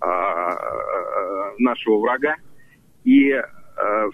э, 0.00 0.06
нашего 1.58 1.98
врага. 1.98 2.36
И 3.04 3.30
э, 3.30 3.42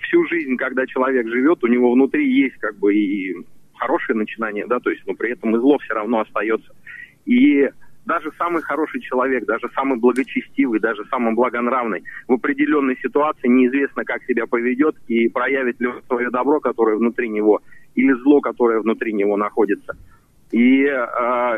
всю 0.03 0.27
жизнь, 0.29 0.57
когда 0.57 0.87
человек 0.87 1.29
живет, 1.29 1.63
у 1.63 1.67
него 1.67 1.93
внутри 1.93 2.31
есть 2.31 2.57
как 2.57 2.77
бы 2.79 2.95
и 2.95 3.37
хорошее 3.77 4.19
начинание, 4.19 4.67
да, 4.67 4.81
то 4.81 4.91
есть, 4.91 5.07
но 5.07 5.15
при 5.15 5.33
этом 5.33 5.55
и 5.55 5.59
зло 5.59 5.79
все 5.79 5.95
равно 5.95 6.21
остается. 6.21 6.73
И 7.27 7.69
даже 8.09 8.33
самый 8.39 8.63
хороший 8.63 9.01
человек, 9.03 9.45
даже 9.45 9.69
самый 9.75 9.99
благочестивый, 9.99 10.81
даже 10.81 11.05
самый 11.11 11.35
благонравный 11.35 12.03
в 12.27 12.33
определенной 12.33 12.97
ситуации 13.03 13.49
неизвестно, 13.49 14.05
как 14.05 14.25
себя 14.25 14.47
поведет 14.47 14.97
и 15.09 15.29
проявит 15.29 15.79
ли 15.79 15.89
свое 16.07 16.31
добро, 16.31 16.59
которое 16.59 16.97
внутри 16.97 17.29
него, 17.29 17.61
или 17.99 18.13
зло, 18.23 18.41
которое 18.41 18.81
внутри 18.81 19.13
него 19.13 19.37
находится. 19.37 19.97
И 20.51 20.85
э, 20.85 20.95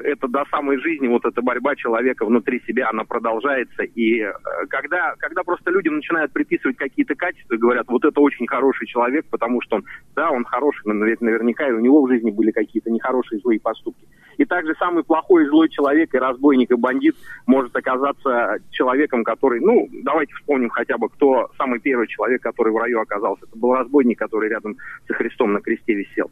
это 0.04 0.26
до 0.26 0.44
самой 0.50 0.78
жизни, 0.78 1.06
вот 1.06 1.24
эта 1.24 1.42
борьба 1.42 1.76
человека 1.76 2.24
внутри 2.24 2.60
себя, 2.66 2.88
она 2.88 3.04
продолжается. 3.04 3.84
И 3.84 4.20
э, 4.20 4.32
когда, 4.68 5.14
когда 5.18 5.44
просто 5.44 5.70
людям 5.70 5.96
начинают 5.96 6.32
приписывать 6.32 6.76
какие-то 6.76 7.14
качества, 7.14 7.56
говорят, 7.56 7.86
вот 7.88 8.04
это 8.04 8.20
очень 8.20 8.48
хороший 8.48 8.88
человек, 8.88 9.26
потому 9.30 9.60
что 9.60 9.76
он, 9.76 9.84
да, 10.16 10.30
он 10.30 10.44
хороший, 10.44 10.80
но 10.86 11.04
ведь 11.04 11.20
наверняка 11.20 11.68
и 11.68 11.72
у 11.72 11.78
него 11.78 12.02
в 12.02 12.08
жизни 12.08 12.30
были 12.30 12.50
какие-то 12.50 12.90
нехорошие 12.90 13.40
злые 13.40 13.60
поступки. 13.60 14.08
И 14.38 14.44
также 14.44 14.74
самый 14.78 15.04
плохой 15.04 15.44
и 15.44 15.48
злой 15.48 15.68
человек, 15.68 16.14
и 16.14 16.18
разбойник, 16.18 16.70
и 16.70 16.74
бандит 16.74 17.16
может 17.46 17.74
оказаться 17.74 18.58
человеком, 18.70 19.24
который, 19.24 19.60
ну, 19.60 19.88
давайте 20.04 20.34
вспомним 20.34 20.70
хотя 20.70 20.96
бы, 20.98 21.08
кто 21.08 21.50
самый 21.58 21.80
первый 21.80 22.06
человек, 22.08 22.42
который 22.42 22.72
в 22.72 22.76
раю 22.76 23.00
оказался. 23.00 23.44
Это 23.46 23.58
был 23.58 23.74
разбойник, 23.74 24.18
который 24.18 24.48
рядом 24.48 24.76
со 25.06 25.14
Христом 25.14 25.52
на 25.52 25.60
кресте 25.60 25.94
висел. 25.94 26.30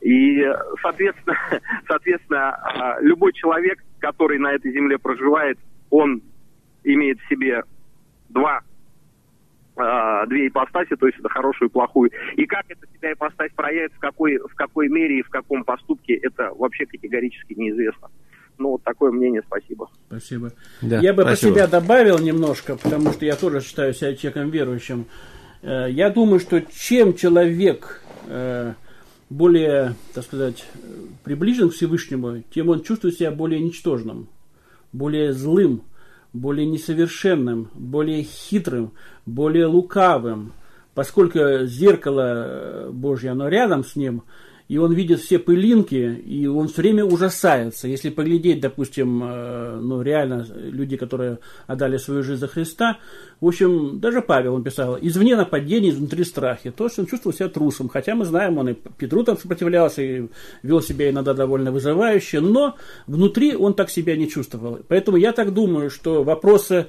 И, 0.00 0.42
соответственно, 0.80 1.36
соответственно, 1.88 2.50
а, 2.50 3.00
любой 3.00 3.32
человек, 3.32 3.78
который 3.98 4.38
на 4.38 4.52
этой 4.52 4.72
земле 4.72 4.98
проживает, 4.98 5.58
он 5.90 6.22
имеет 6.84 7.20
в 7.20 7.28
себе 7.28 7.62
два 8.28 8.60
а, 9.76 10.26
две 10.26 10.48
ипостаси, 10.48 10.96
то 10.96 11.06
есть 11.06 11.18
это 11.18 11.28
хорошую 11.28 11.68
и 11.68 11.72
плохую. 11.72 12.10
И 12.36 12.46
как 12.46 12.64
эта 12.68 12.86
себя 12.94 13.12
ипостась 13.12 13.52
проявит, 13.54 13.92
в 13.94 13.98
какой, 13.98 14.38
в 14.38 14.54
какой 14.54 14.88
мере 14.88 15.20
и 15.20 15.22
в 15.22 15.28
каком 15.30 15.64
поступке, 15.64 16.14
это 16.14 16.52
вообще 16.56 16.86
категорически 16.86 17.54
неизвестно. 17.54 18.08
Ну, 18.58 18.72
вот 18.72 18.82
такое 18.82 19.10
мнение, 19.10 19.42
спасибо. 19.46 19.88
Спасибо. 20.08 20.52
Да, 20.82 20.98
я 21.00 21.14
бы 21.14 21.22
спасибо. 21.22 21.52
по 21.52 21.58
себя 21.58 21.66
добавил 21.66 22.18
немножко, 22.18 22.76
потому 22.76 23.10
что 23.12 23.24
я 23.24 23.34
тоже 23.34 23.62
считаю 23.62 23.94
себя 23.94 24.14
человеком 24.14 24.50
верующим. 24.50 25.06
Э, 25.62 25.86
я 25.88 26.10
думаю, 26.10 26.40
что 26.40 26.60
чем 26.60 27.14
человек 27.14 28.02
э, 28.26 28.74
более, 29.30 29.94
так 30.12 30.24
сказать, 30.24 30.66
приближен 31.24 31.70
к 31.70 31.72
Всевышнему, 31.72 32.42
тем 32.52 32.68
он 32.68 32.82
чувствует 32.82 33.14
себя 33.14 33.30
более 33.30 33.60
ничтожным, 33.60 34.28
более 34.92 35.32
злым, 35.32 35.82
более 36.32 36.66
несовершенным, 36.66 37.70
более 37.74 38.22
хитрым, 38.22 38.92
более 39.26 39.66
лукавым, 39.66 40.52
поскольку 40.94 41.38
зеркало 41.64 42.88
Божье, 42.92 43.30
оно 43.30 43.48
рядом 43.48 43.84
с 43.84 43.96
ним– 43.96 44.22
и 44.70 44.78
он 44.78 44.92
видит 44.92 45.18
все 45.18 45.40
пылинки, 45.40 46.22
и 46.24 46.46
он 46.46 46.68
все 46.68 46.82
время 46.82 47.04
ужасается. 47.04 47.88
Если 47.88 48.08
поглядеть, 48.08 48.60
допустим, 48.60 49.20
э, 49.24 49.80
ну, 49.80 50.00
реально, 50.00 50.46
люди, 50.54 50.96
которые 50.96 51.40
отдали 51.66 51.96
свою 51.96 52.22
жизнь 52.22 52.38
за 52.38 52.46
Христа, 52.46 52.98
в 53.40 53.48
общем, 53.48 53.98
даже 53.98 54.22
Павел 54.22 54.54
он 54.54 54.62
писал, 54.62 54.96
извне 55.00 55.34
нападение, 55.34 55.90
изнутри 55.90 56.22
страхи. 56.22 56.70
То 56.70 56.84
есть 56.84 57.00
он 57.00 57.06
чувствовал 57.06 57.36
себя 57.36 57.48
трусом, 57.48 57.88
хотя 57.88 58.14
мы 58.14 58.24
знаем, 58.24 58.58
он 58.58 58.68
и 58.68 58.74
Петру 58.96 59.24
там 59.24 59.36
сопротивлялся, 59.36 60.02
и 60.02 60.28
вел 60.62 60.80
себя 60.80 61.10
иногда 61.10 61.34
довольно 61.34 61.72
вызывающе, 61.72 62.38
но 62.38 62.76
внутри 63.08 63.56
он 63.56 63.74
так 63.74 63.90
себя 63.90 64.14
не 64.14 64.28
чувствовал. 64.28 64.78
Поэтому 64.86 65.16
я 65.16 65.32
так 65.32 65.52
думаю, 65.52 65.90
что 65.90 66.22
вопросы 66.22 66.86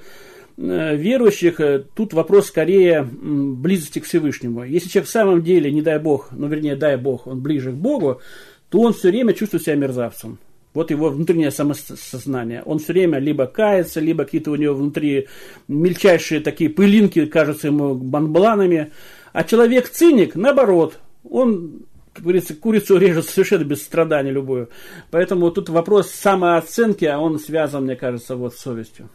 верующих 0.58 1.60
э, 1.60 1.84
тут 1.96 2.14
вопрос 2.14 2.48
скорее 2.48 3.04
близости 3.04 4.00
к 4.00 4.06
Всевышнему. 4.06 4.64
Если 4.64 4.90
человек 4.90 5.10
в 5.10 5.12
самом 5.12 5.44
деле, 5.44 5.72
не 5.72 5.82
дай 5.82 6.00
Бог, 6.00 6.30
ну 6.32 6.48
вернее, 6.48 6.76
дай 6.76 6.98
Бог, 6.98 7.28
он 7.28 7.42
ближе 7.42 7.72
к 7.72 7.76
Богу, 7.76 8.22
то 8.70 8.80
он 8.82 8.94
все 8.94 9.10
время 9.10 9.34
чувствует 9.34 9.64
себя 9.64 9.76
мерзавцем. 9.76 10.40
Вот 10.74 10.90
его 10.90 11.10
внутреннее 11.10 11.52
самосознание. 11.52 12.64
Он 12.64 12.80
все 12.80 12.94
время 12.94 13.20
либо 13.20 13.46
кается, 13.46 14.00
либо 14.00 14.24
какие-то 14.24 14.52
у 14.52 14.56
него 14.56 14.74
внутри 14.74 15.28
мельчайшие 15.68 16.40
такие 16.40 16.70
пылинки 16.70 17.26
кажутся 17.26 17.68
ему 17.68 17.94
банбланами. 17.94 18.92
А 19.34 19.44
человек-циник, 19.44 20.36
наоборот, 20.36 21.00
он 21.30 21.84
как 22.14 22.24
говорится, 22.24 22.56
курицу 22.56 22.98
режет 22.98 23.26
совершенно 23.26 23.64
без 23.64 23.84
страдания 23.84 24.32
любую. 24.32 24.70
Поэтому 25.12 25.50
тут 25.52 25.70
вопрос 25.70 26.10
самооценки, 26.12 27.06
а 27.06 27.20
он 27.20 27.40
связан, 27.40 27.86
мне 27.86 27.96
кажется, 27.96 28.36
вот 28.36 28.54
с 28.54 28.60
совестью. 28.60 29.10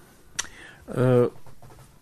Э, 0.86 1.28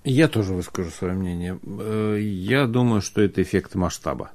я 0.05 0.29
тоже 0.29 0.53
выскажу 0.55 0.90
свое 0.90 1.14
мнение. 1.14 1.59
Э, 1.62 2.18
я 2.20 2.66
думаю, 2.66 3.01
что 3.01 3.23
это 3.23 3.42
эффект 3.42 3.75
масштаба. 3.75 4.31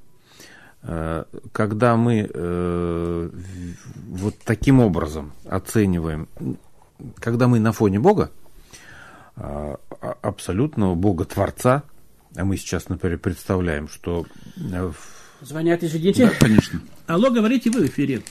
Э, 0.82 1.26
когда 1.52 1.96
мы 1.96 2.30
вот 4.10 4.36
таким 4.44 4.80
образом 4.80 5.34
оцениваем, 5.46 6.28
когда 7.16 7.48
мы 7.48 7.60
на 7.60 7.72
фоне 7.72 8.00
Бога, 8.00 8.32
абсолютного 9.36 10.96
Бога-творца, 10.96 11.84
а 12.36 12.46
мы 12.46 12.58
сейчас, 12.58 12.90
например, 12.90 13.20
представляем, 13.20 13.88
что 13.88 14.26
Звонят, 15.42 15.84
извините. 15.84 16.28
Да, 16.28 16.34
конечно. 16.38 16.82
Алло, 17.08 17.32
говорите 17.32 17.72
вы 17.72 17.84
в 17.84 17.86
эфире. 17.86 18.22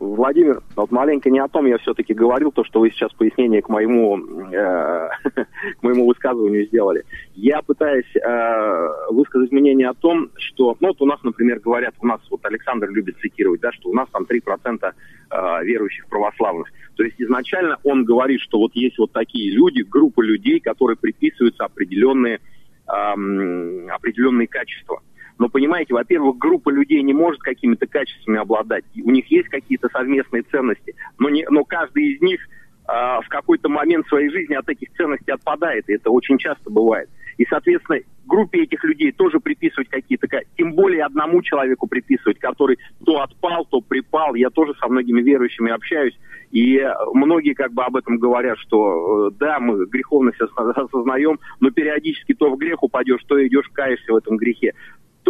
Владимир, 0.00 0.62
вот 0.76 0.90
маленько 0.90 1.28
не 1.28 1.40
о 1.40 1.48
том 1.48 1.66
я 1.66 1.76
все-таки 1.76 2.14
говорил, 2.14 2.50
то, 2.52 2.64
что 2.64 2.80
вы 2.80 2.90
сейчас 2.90 3.12
пояснение 3.12 3.60
к 3.60 3.68
моему, 3.68 4.18
э, 4.50 5.08
к 5.78 5.82
моему 5.82 6.06
высказыванию 6.06 6.66
сделали. 6.66 7.04
Я 7.34 7.60
пытаюсь 7.60 8.10
э, 8.16 8.88
высказать 9.10 9.52
мнение 9.52 9.90
о 9.90 9.94
том, 9.94 10.30
что, 10.38 10.74
ну 10.80 10.88
вот 10.88 11.02
у 11.02 11.06
нас, 11.06 11.22
например, 11.22 11.60
говорят, 11.60 11.94
у 12.00 12.06
нас, 12.06 12.18
вот 12.30 12.42
Александр 12.46 12.88
любит 12.88 13.18
цитировать, 13.18 13.60
да, 13.60 13.72
что 13.72 13.90
у 13.90 13.94
нас 13.94 14.08
там 14.10 14.24
3% 14.24 14.80
э, 14.82 15.64
верующих 15.64 16.06
православных. 16.08 16.68
То 16.96 17.02
есть 17.02 17.20
изначально 17.20 17.76
он 17.84 18.06
говорит, 18.06 18.40
что 18.40 18.58
вот 18.58 18.74
есть 18.74 18.96
вот 18.98 19.12
такие 19.12 19.52
люди, 19.52 19.82
группа 19.82 20.22
людей, 20.22 20.60
которые 20.60 20.96
приписываются 20.96 21.66
определенные, 21.66 22.40
э, 22.88 23.88
определенные 23.90 24.48
качества. 24.48 25.02
Но 25.40 25.48
понимаете, 25.48 25.94
во-первых, 25.94 26.36
группа 26.36 26.68
людей 26.68 27.02
не 27.02 27.14
может 27.14 27.40
какими-то 27.40 27.86
качествами 27.86 28.38
обладать. 28.38 28.84
У 29.02 29.10
них 29.10 29.26
есть 29.30 29.48
какие-то 29.48 29.88
совместные 29.88 30.42
ценности, 30.42 30.94
но, 31.18 31.30
не, 31.30 31.46
но 31.48 31.64
каждый 31.64 32.12
из 32.12 32.20
них 32.20 32.42
э, 32.42 32.92
в 32.92 33.26
какой-то 33.30 33.70
момент 33.70 34.06
своей 34.06 34.28
жизни 34.28 34.52
от 34.52 34.68
этих 34.68 34.92
ценностей 34.92 35.32
отпадает, 35.32 35.88
и 35.88 35.94
это 35.94 36.10
очень 36.10 36.36
часто 36.36 36.68
бывает. 36.68 37.08
И, 37.38 37.46
соответственно, 37.46 38.00
группе 38.26 38.64
этих 38.64 38.84
людей 38.84 39.12
тоже 39.12 39.40
приписывать 39.40 39.88
какие-то, 39.88 40.28
тем 40.58 40.74
более 40.74 41.04
одному 41.04 41.40
человеку 41.40 41.86
приписывать, 41.86 42.38
который 42.38 42.76
то 43.06 43.22
отпал, 43.22 43.64
то 43.64 43.80
припал. 43.80 44.34
Я 44.34 44.50
тоже 44.50 44.74
со 44.74 44.88
многими 44.88 45.22
верующими 45.22 45.72
общаюсь, 45.72 46.18
и 46.50 46.86
многие 47.14 47.54
как 47.54 47.72
бы 47.72 47.82
об 47.82 47.96
этом 47.96 48.18
говорят, 48.18 48.58
что 48.58 49.28
э, 49.28 49.30
да, 49.40 49.58
мы 49.58 49.86
греховность 49.86 50.38
осознаем, 50.38 51.38
но 51.60 51.70
периодически 51.70 52.34
то 52.34 52.50
в 52.50 52.58
грех 52.58 52.82
упадешь, 52.82 53.24
то 53.26 53.42
идешь, 53.46 53.70
каешься 53.72 54.12
в 54.12 54.16
этом 54.16 54.36
грехе. 54.36 54.74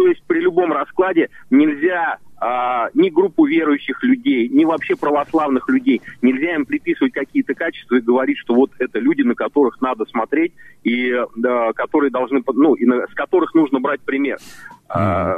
То 0.01 0.07
есть 0.07 0.23
при 0.25 0.39
любом 0.39 0.73
раскладе 0.73 1.29
нельзя 1.51 2.17
а, 2.37 2.89
ни 2.95 3.11
группу 3.11 3.45
верующих 3.45 4.01
людей, 4.01 4.49
ни 4.49 4.65
вообще 4.65 4.95
православных 4.95 5.69
людей, 5.69 6.01
нельзя 6.23 6.55
им 6.55 6.65
приписывать 6.65 7.13
какие-то 7.13 7.53
качества 7.53 7.97
и 7.97 8.01
говорить, 8.01 8.39
что 8.39 8.55
вот 8.55 8.71
это 8.79 8.97
люди, 8.97 9.21
на 9.21 9.35
которых 9.35 9.79
надо 9.79 10.05
смотреть 10.05 10.53
и 10.83 11.13
да, 11.35 11.71
которые 11.73 12.09
должны, 12.09 12.41
ну, 12.51 12.73
и 12.73 12.87
на, 12.87 13.05
с 13.05 13.13
которых 13.13 13.53
нужно 13.53 13.79
брать 13.79 14.01
пример. 14.01 14.39
А, 14.93 15.35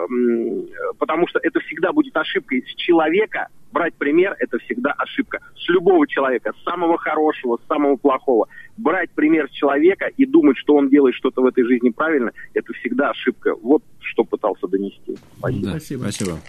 потому 0.97 1.27
что 1.27 1.39
это 1.43 1.59
всегда 1.61 1.91
будет 1.91 2.15
ошибкой. 2.17 2.63
С 2.67 2.75
человека 2.75 3.47
брать 3.71 3.93
пример– 3.95 4.35
это 4.39 4.57
всегда 4.59 4.91
ошибка. 4.91 5.39
С 5.55 5.69
любого 5.69 6.07
человека, 6.07 6.53
с 6.59 6.63
самого 6.63 6.97
хорошего, 6.97 7.57
с 7.63 7.67
самого 7.67 7.95
плохого. 7.97 8.47
Брать 8.77 9.11
пример 9.11 9.47
с 9.49 9.51
человека 9.51 10.05
и 10.17 10.25
думать, 10.25 10.57
что 10.57 10.75
он 10.75 10.89
делает 10.89 11.15
что-то 11.15 11.41
в 11.41 11.45
этой 11.45 11.63
жизни 11.65 11.89
правильно– 11.89 12.31
это 12.53 12.73
всегда 12.73 13.11
ошибка. 13.11 13.55
Вот 13.61 13.83
что 13.99 14.23
пытался 14.23 14.67
донести. 14.67 15.17
Спасибо. 15.37 15.65
Да, 15.65 15.69
спасибо. 15.71 16.01
спасибо. 16.01 16.39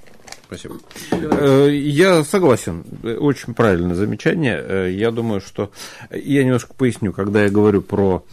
Спасибо. 0.47 0.77
Э, 1.11 1.69
я 1.71 2.23
согласен. 2.23 2.85
Очень 3.03 3.55
правильное 3.55 3.95
замечание. 3.95 4.63
Э, 4.63 4.91
я 4.91 5.11
думаю, 5.11 5.41
что... 5.41 5.71
Я 6.11 6.45
немножко 6.45 6.75
поясню, 6.75 7.13
когда 7.13 7.45
я 7.45 7.51
говорю 7.51 7.83
про 7.83 8.25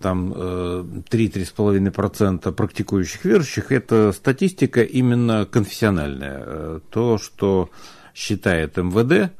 там 0.00 0.32
3-3,5% 0.32 2.48
э, 2.48 2.52
практикующих 2.52 3.24
верующих, 3.24 3.70
это 3.70 4.12
статистика 4.12 4.82
именно 4.82 5.46
конфессиональная. 5.46 6.42
Э, 6.44 6.80
то, 6.90 7.18
что 7.18 7.70
считает 8.14 8.76
МВД 8.76 9.32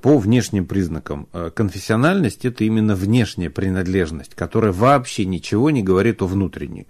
по 0.00 0.18
внешним 0.18 0.66
признакам. 0.66 1.28
Э, 1.32 1.50
конфессиональность– 1.54 2.44
это 2.46 2.64
именно 2.64 2.94
внешняя 2.94 3.50
принадлежность, 3.50 4.34
которая 4.34 4.72
вообще 4.72 5.24
ничего 5.24 5.70
не 5.70 5.82
говорит 5.82 6.22
о 6.22 6.26
внутренней. 6.26 6.86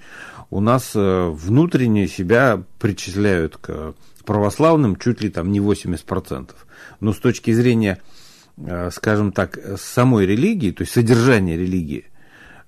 У 0.50 0.60
нас 0.60 0.92
внутренне 0.94 2.08
себя 2.08 2.62
причисляют 2.78 3.58
к 3.58 3.94
православным 4.24 4.96
чуть 4.96 5.20
ли 5.20 5.28
там 5.28 5.52
не 5.52 5.60
80%. 5.60 6.52
Но 7.00 7.12
с 7.12 7.18
точки 7.18 7.52
зрения, 7.52 7.98
скажем 8.90 9.32
так, 9.32 9.58
самой 9.78 10.24
религии, 10.24 10.70
то 10.70 10.80
есть 10.82 10.94
содержания 10.94 11.58
религии– 11.58 12.06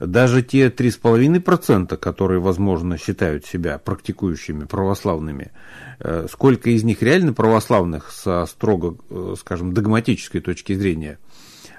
даже 0.01 0.43
те 0.43 0.69
3,5%, 0.69 1.97
которые, 1.97 2.41
возможно, 2.41 2.99
считают 2.99 3.47
себя 3.47 3.79
практикующими 3.79 4.65
православными, 4.65 5.53
э, 6.01 6.27
сколько 6.31 6.71
из 6.71 6.83
них 6.83 7.03
реально 7.03 7.33
православных 7.35 8.11
со 8.11 8.47
строго, 8.47 8.97
э, 9.11 9.35
скажем, 9.39 9.75
догматической 9.75 10.41
точки 10.41 10.75
зрения, 10.75 11.19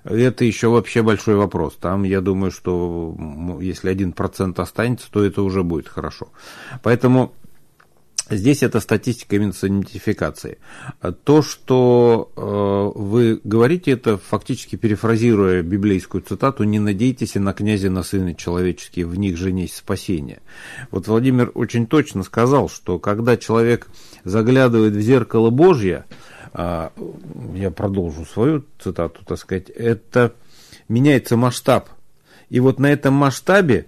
это 0.03 0.45
еще 0.45 0.69
вообще 0.69 1.03
большой 1.03 1.36
вопрос. 1.36 1.77
Там, 1.79 2.03
я 2.03 2.21
думаю, 2.21 2.51
что 2.51 3.15
если 3.62 3.91
1% 3.91 4.60
останется, 4.60 5.12
то 5.12 5.23
это 5.23 5.43
уже 5.43 5.63
будет 5.63 5.88
хорошо. 5.88 6.29
Поэтому 6.81 7.34
Здесь 8.29 8.63
это 8.63 8.79
статистика 8.79 9.36
именно 9.36 9.51
с 9.51 9.63
идентификацией. 9.63 10.57
То, 11.23 11.41
что 11.41 12.31
э, 12.36 12.99
вы 12.99 13.41
говорите, 13.43 13.91
это 13.91 14.17
фактически 14.17 14.77
перефразируя 14.77 15.62
библейскую 15.63 16.21
цитату 16.21 16.63
«Не 16.63 16.79
надейтесь 16.79 17.36
на 17.36 17.53
князя 17.53 17.89
на 17.89 18.03
сыны 18.03 18.36
человеческие, 18.36 19.05
в 19.05 19.17
них 19.17 19.38
же 19.38 19.49
есть 19.49 19.75
спасение». 19.75 20.39
Вот 20.91 21.07
Владимир 21.07 21.51
очень 21.55 21.88
точно 21.88 22.23
сказал, 22.23 22.69
что 22.69 22.99
когда 22.99 23.36
человек 23.36 23.88
заглядывает 24.23 24.93
в 24.93 25.01
зеркало 25.01 25.49
Божье, 25.49 26.05
э, 26.53 26.89
я 27.55 27.71
продолжу 27.71 28.25
свою 28.25 28.63
цитату, 28.79 29.25
так 29.25 29.39
сказать, 29.39 29.69
это 29.69 30.34
меняется 30.88 31.36
масштаб. 31.36 31.89
И 32.49 32.60
вот 32.60 32.79
на 32.79 32.88
этом 32.88 33.13
масштабе 33.13 33.88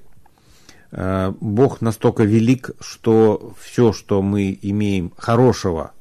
Бог 0.95 1.81
настолько 1.81 2.23
велик, 2.23 2.69
что 2.79 3.53
все, 3.59 3.93
что 3.93 4.21
мы 4.21 4.57
имеем 4.61 5.11
хорошего, 5.17 5.93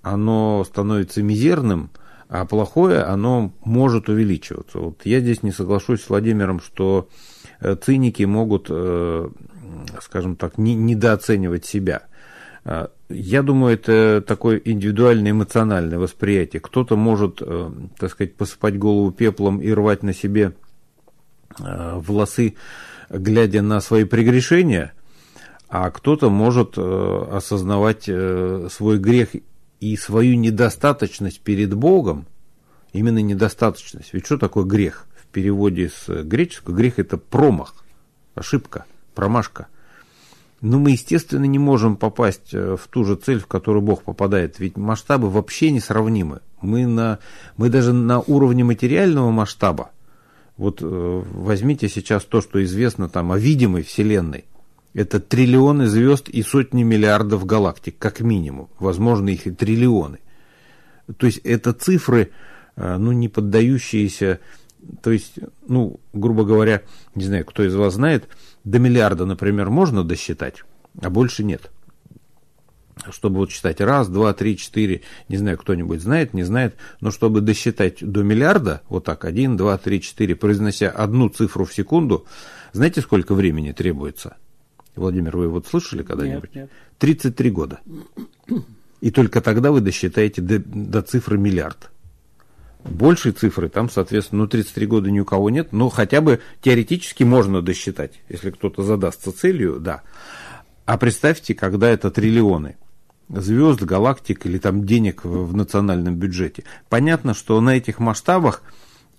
оно 0.00 0.64
становится 0.64 1.22
мизерным, 1.22 1.90
а 2.28 2.46
плохое, 2.46 3.02
оно 3.02 3.52
может 3.62 4.08
увеличиваться. 4.08 4.78
Вот 4.78 5.02
я 5.04 5.20
здесь 5.20 5.42
не 5.42 5.52
соглашусь 5.52 6.02
с 6.02 6.08
Владимиром, 6.08 6.60
что 6.60 7.10
э, 7.60 7.76
циники 7.76 8.22
могут, 8.22 8.68
э, 8.70 9.28
скажем 10.00 10.36
так, 10.36 10.56
недооценивать 10.56 11.66
себя. 11.66 12.04
Я 13.08 13.42
думаю, 13.42 13.74
это 13.74 14.24
такое 14.24 14.62
индивидуальное 14.64 15.32
эмоциональное 15.32 15.98
восприятие. 15.98 16.60
Кто-то 16.60 16.96
может, 16.96 17.42
так 17.98 18.10
сказать, 18.10 18.36
посыпать 18.36 18.78
голову 18.78 19.10
пеплом 19.10 19.60
и 19.60 19.72
рвать 19.72 20.04
на 20.04 20.14
себе 20.14 20.52
волосы 21.58 22.54
глядя 23.12 23.62
на 23.62 23.80
свои 23.80 24.04
прегрешения, 24.04 24.92
а 25.68 25.90
кто-то 25.90 26.30
может 26.30 26.74
э, 26.76 27.26
осознавать 27.30 28.04
э, 28.08 28.68
свой 28.70 28.98
грех 28.98 29.30
и 29.80 29.96
свою 29.96 30.36
недостаточность 30.36 31.40
перед 31.40 31.74
Богом, 31.74 32.26
именно 32.92 33.18
недостаточность. 33.18 34.10
Ведь 34.12 34.26
что 34.26 34.38
такое 34.38 34.64
грех? 34.64 35.06
В 35.16 35.26
переводе 35.28 35.88
с 35.88 36.08
греческого 36.24 36.74
грех 36.74 36.98
это 36.98 37.16
промах, 37.16 37.74
ошибка, 38.34 38.84
промашка. 39.14 39.68
Но 40.60 40.78
мы, 40.78 40.92
естественно, 40.92 41.44
не 41.44 41.58
можем 41.58 41.96
попасть 41.96 42.52
э, 42.52 42.76
в 42.76 42.86
ту 42.88 43.04
же 43.04 43.16
цель, 43.16 43.40
в 43.40 43.46
которую 43.46 43.82
Бог 43.82 44.02
попадает, 44.02 44.58
ведь 44.58 44.76
масштабы 44.76 45.30
вообще 45.30 45.70
несравнимы. 45.70 46.40
Мы, 46.60 46.86
на, 46.86 47.18
мы 47.56 47.68
даже 47.68 47.92
на 47.92 48.20
уровне 48.20 48.62
материального 48.62 49.30
масштаба 49.30 49.90
вот 50.62 50.78
э, 50.80 50.84
возьмите 50.84 51.88
сейчас 51.88 52.24
то, 52.24 52.40
что 52.40 52.62
известно 52.62 53.08
там 53.08 53.32
о 53.32 53.38
видимой 53.38 53.82
Вселенной. 53.82 54.44
Это 54.94 55.18
триллионы 55.18 55.88
звезд 55.88 56.28
и 56.28 56.42
сотни 56.42 56.84
миллиардов 56.84 57.44
галактик, 57.46 57.98
как 57.98 58.20
минимум. 58.20 58.70
Возможно, 58.78 59.30
их 59.30 59.48
и 59.48 59.50
триллионы. 59.50 60.20
То 61.16 61.26
есть 61.26 61.38
это 61.38 61.72
цифры, 61.72 62.30
э, 62.76 62.96
ну, 62.96 63.10
не 63.10 63.28
поддающиеся, 63.28 64.38
то 65.02 65.10
есть, 65.10 65.34
ну, 65.66 65.98
грубо 66.12 66.44
говоря, 66.44 66.82
не 67.16 67.24
знаю, 67.24 67.44
кто 67.44 67.64
из 67.64 67.74
вас 67.74 67.94
знает, 67.94 68.28
до 68.62 68.78
миллиарда, 68.78 69.26
например, 69.26 69.68
можно 69.68 70.04
досчитать, 70.04 70.62
а 71.00 71.10
больше 71.10 71.42
нет 71.42 71.72
чтобы 73.10 73.38
вот 73.38 73.50
считать 73.50 73.80
раз, 73.80 74.08
два, 74.08 74.32
три, 74.32 74.56
четыре, 74.56 75.02
не 75.28 75.36
знаю, 75.36 75.58
кто-нибудь 75.58 76.00
знает, 76.00 76.34
не 76.34 76.42
знает, 76.42 76.76
но 77.00 77.10
чтобы 77.10 77.40
досчитать 77.40 77.98
до 78.00 78.22
миллиарда, 78.22 78.82
вот 78.88 79.04
так, 79.04 79.24
один, 79.24 79.56
два, 79.56 79.78
три, 79.78 80.00
четыре, 80.00 80.36
произнося 80.36 80.90
одну 80.90 81.28
цифру 81.28 81.64
в 81.64 81.74
секунду, 81.74 82.26
знаете, 82.72 83.00
сколько 83.00 83.34
времени 83.34 83.72
требуется? 83.72 84.36
Владимир, 84.94 85.36
вы 85.36 85.48
вот 85.48 85.66
слышали 85.66 86.02
когда-нибудь? 86.02 86.54
Нет, 86.54 86.64
нет. 86.64 86.70
33 86.98 87.50
года. 87.50 87.80
И 89.00 89.10
только 89.10 89.40
тогда 89.40 89.72
вы 89.72 89.80
досчитаете 89.80 90.42
до, 90.42 90.58
до 90.58 91.02
цифры 91.02 91.38
миллиард. 91.38 91.90
Большей 92.84 93.32
цифры 93.32 93.68
там, 93.68 93.88
соответственно, 93.88 94.42
ну, 94.42 94.48
33 94.48 94.86
года 94.86 95.10
ни 95.10 95.20
у 95.20 95.24
кого 95.24 95.50
нет, 95.50 95.72
но 95.72 95.88
хотя 95.88 96.20
бы 96.20 96.40
теоретически 96.60 97.22
можно 97.22 97.62
досчитать, 97.62 98.20
если 98.28 98.50
кто-то 98.50 98.82
задастся 98.82 99.32
целью, 99.32 99.78
да. 99.80 100.02
А 100.84 100.98
представьте, 100.98 101.54
когда 101.54 101.88
это 101.88 102.10
триллионы 102.10 102.76
звезд, 103.32 103.82
галактик 103.82 104.46
или 104.46 104.58
там 104.58 104.84
денег 104.84 105.24
в 105.24 105.54
национальном 105.54 106.16
бюджете. 106.16 106.64
Понятно, 106.88 107.34
что 107.34 107.60
на 107.60 107.76
этих 107.76 107.98
масштабах 107.98 108.62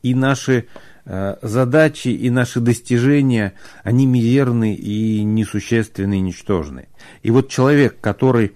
и 0.01 0.13
наши 0.15 0.67
э, 1.05 1.35
задачи, 1.41 2.09
и 2.09 2.29
наши 2.29 2.59
достижения, 2.59 3.53
они 3.83 4.05
мизерны 4.05 4.75
и 4.75 5.23
несущественны, 5.23 6.17
и 6.17 6.21
ничтожны. 6.21 6.87
И 7.23 7.31
вот 7.31 7.49
человек, 7.49 7.99
который 7.99 8.53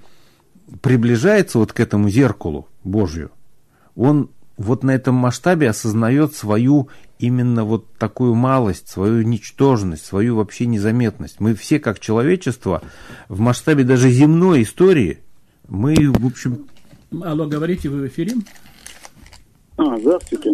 приближается 0.82 1.60
вот 1.60 1.74
к 1.74 1.80
этому 1.80 2.10
зеркалу 2.10 2.68
Божью, 2.84 3.32
он 3.96 4.30
вот 4.58 4.84
на 4.84 4.92
этом 4.92 5.16
масштабе 5.16 5.70
осознает 5.70 6.36
свою 6.36 6.90
именно 7.20 7.64
вот 7.64 7.94
такую 7.98 8.34
малость, 8.36 8.90
свою 8.90 9.22
ничтожность, 9.22 10.06
свою 10.06 10.36
вообще 10.36 10.66
незаметность. 10.66 11.40
Мы 11.40 11.56
все, 11.56 11.80
как 11.80 12.00
человечество, 12.00 12.82
в 13.30 13.40
масштабе 13.40 13.84
даже 13.84 14.10
земной 14.10 14.64
истории, 14.64 15.20
мы, 15.70 15.96
в 15.96 16.26
общем... 16.26 16.68
Алло, 17.24 17.48
говорите, 17.48 17.90
вы 17.90 18.02
в 18.02 18.08
эфире? 18.08 18.34
А, 19.78 19.98
здравствуйте. 19.98 20.52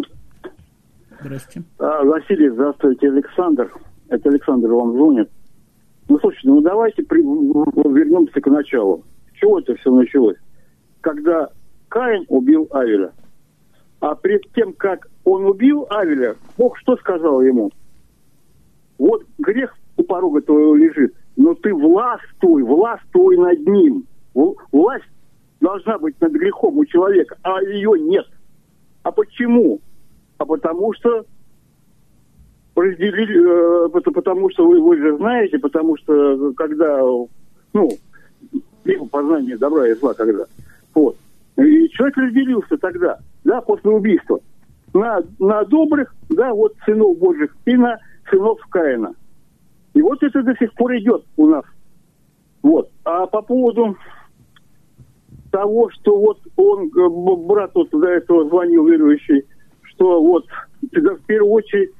Здравствуйте. 1.20 1.68
А, 1.78 2.04
Василий, 2.04 2.50
здравствуйте, 2.50 3.08
Александр. 3.08 3.72
Это 4.08 4.28
Александр 4.28 4.68
вам 4.68 4.92
звонит. 4.92 5.30
Ну, 6.08 6.18
слушайте, 6.20 6.48
ну 6.48 6.60
давайте 6.60 7.02
при... 7.02 7.20
вернемся 7.20 8.40
к 8.40 8.46
началу. 8.46 9.04
С 9.32 9.38
чего 9.38 9.58
это 9.58 9.74
все 9.76 9.90
началось? 9.90 10.36
Когда 11.00 11.50
Каин 11.88 12.24
убил 12.28 12.68
Авеля. 12.70 13.12
А 14.00 14.14
перед 14.16 14.42
тем, 14.52 14.74
как 14.74 15.08
он 15.24 15.46
убил 15.46 15.86
Авеля, 15.90 16.36
Бог 16.58 16.76
что 16.78 16.96
сказал 16.96 17.40
ему? 17.40 17.70
Вот 18.98 19.24
грех 19.38 19.74
у 19.96 20.02
порога 20.02 20.40
твоего 20.42 20.74
лежит, 20.74 21.14
но 21.36 21.54
ты 21.54 21.72
властвуй, 21.72 22.62
властвуй 22.62 23.36
над 23.38 23.60
ним. 23.66 24.06
Власть 24.34 25.04
должна 25.60 25.98
быть 25.98 26.20
над 26.20 26.32
грехом 26.32 26.76
у 26.78 26.84
человека, 26.84 27.36
а 27.42 27.62
ее 27.62 27.92
нет. 27.98 28.26
А 29.02 29.12
почему? 29.12 29.80
А 30.38 30.44
потому 30.44 30.92
что 30.94 31.24
разделили, 32.74 33.86
э, 33.86 33.88
потому 33.88 34.50
что 34.50 34.66
вы, 34.66 34.80
вы 34.80 34.96
же 34.96 35.16
знаете, 35.16 35.58
потому 35.58 35.96
что 35.96 36.52
когда, 36.54 37.00
ну, 37.72 37.90
либо 38.84 39.06
познание 39.06 39.56
добра 39.56 39.88
и 39.88 39.94
зла, 39.94 40.14
когда, 40.14 40.44
вот. 40.94 41.16
И 41.56 41.88
человек 41.90 42.16
разделился 42.16 42.76
тогда, 42.78 43.18
да, 43.44 43.60
после 43.60 43.90
убийства. 43.90 44.40
На, 44.92 45.20
на 45.38 45.64
добрых, 45.64 46.14
да, 46.30 46.52
вот 46.52 46.74
сынов 46.84 47.18
Божьих, 47.18 47.56
и 47.64 47.76
на 47.76 47.98
сынов 48.28 48.60
Каина. 48.70 49.14
И 49.94 50.02
вот 50.02 50.22
это 50.22 50.42
до 50.42 50.54
сих 50.56 50.72
пор 50.74 50.96
идет 50.96 51.24
у 51.36 51.46
нас. 51.46 51.64
Вот. 52.62 52.90
А 53.04 53.26
по 53.26 53.42
поводу 53.42 53.96
того, 55.54 55.88
что 55.90 56.16
вот 56.18 56.38
он, 56.56 56.88
э, 56.88 57.46
брат 57.46 57.70
вот 57.74 57.88
до 57.90 58.08
этого 58.08 58.48
звонил 58.48 58.88
верующий, 58.88 59.44
что 59.82 60.20
вот 60.20 60.46
в 60.82 61.26
первую 61.26 61.52
очередь 61.52 61.90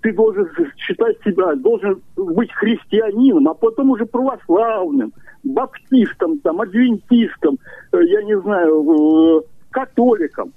ты 0.00 0.12
должен 0.12 0.48
считать 0.76 1.16
себя, 1.24 1.54
должен 1.54 2.02
быть 2.16 2.52
христианином, 2.52 3.46
а 3.48 3.54
потом 3.54 3.90
уже 3.90 4.04
православным, 4.04 5.12
баптистом, 5.44 6.40
там, 6.40 6.60
адвентистом, 6.60 7.58
э, 7.92 7.98
я 8.04 8.22
не 8.24 8.36
знаю, 8.40 9.44
католиком. 9.70 10.52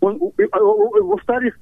Он, 0.00 0.18
а, 0.52 0.60
во-вторых, 0.60 1.58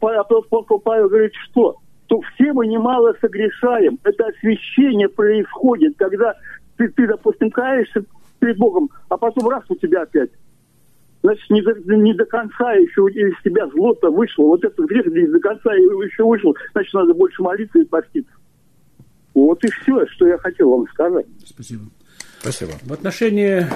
апостол 0.00 0.80
Павел 0.80 1.08
говорит, 1.08 1.32
что? 1.48 1.76
То 2.08 2.20
все 2.34 2.52
мы 2.52 2.66
немало 2.66 3.14
согрешаем. 3.20 4.00
Это 4.02 4.26
освящение 4.26 5.08
происходит, 5.08 5.94
когда 5.96 6.34
ты, 6.76 6.88
ты 6.88 7.06
допустим, 7.06 7.52
каешься 7.52 8.04
перед 8.40 8.58
Богом, 8.58 8.90
а 9.08 9.16
потом 9.16 9.48
раз 9.48 9.62
у 9.68 9.76
тебя 9.76 10.02
опять 10.02 10.30
значит, 11.22 11.50
не 11.50 11.62
до, 11.62 11.74
не 11.96 12.14
до 12.14 12.24
конца 12.24 12.72
еще 12.72 13.02
из 13.12 13.34
тебя 13.42 13.68
зло-то 13.68 14.10
вышло. 14.10 14.44
Вот 14.44 14.64
этот 14.64 14.86
грех 14.86 15.06
не 15.06 15.26
до 15.26 15.40
конца 15.40 15.72
еще 15.74 16.24
вышел, 16.24 16.54
значит, 16.72 16.92
надо 16.94 17.14
больше 17.14 17.42
молиться 17.42 17.78
и 17.78 17.84
поститься. 17.84 18.32
Вот 19.34 19.62
и 19.64 19.68
все, 19.68 20.06
что 20.06 20.26
я 20.26 20.38
хотел 20.38 20.70
вам 20.70 20.86
сказать. 20.88 21.26
Спасибо. 21.44 21.84
Спасибо. 22.40 22.72
В 22.82 22.92
отношении 22.92 23.66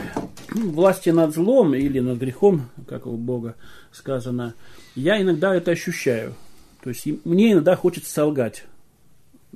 власти 0.50 1.11
над 1.11 1.35
злом 1.35 1.74
или 1.74 2.00
над 2.00 2.18
грехом, 2.18 2.62
как 2.88 3.07
у 3.07 3.16
Бога 3.16 3.57
сказано, 3.92 4.55
я 4.94 5.20
иногда 5.20 5.55
это 5.55 5.70
ощущаю. 5.70 6.35
То 6.83 6.88
есть 6.90 7.07
мне 7.24 7.53
иногда 7.53 7.77
хочется 7.77 8.11
солгать. 8.11 8.64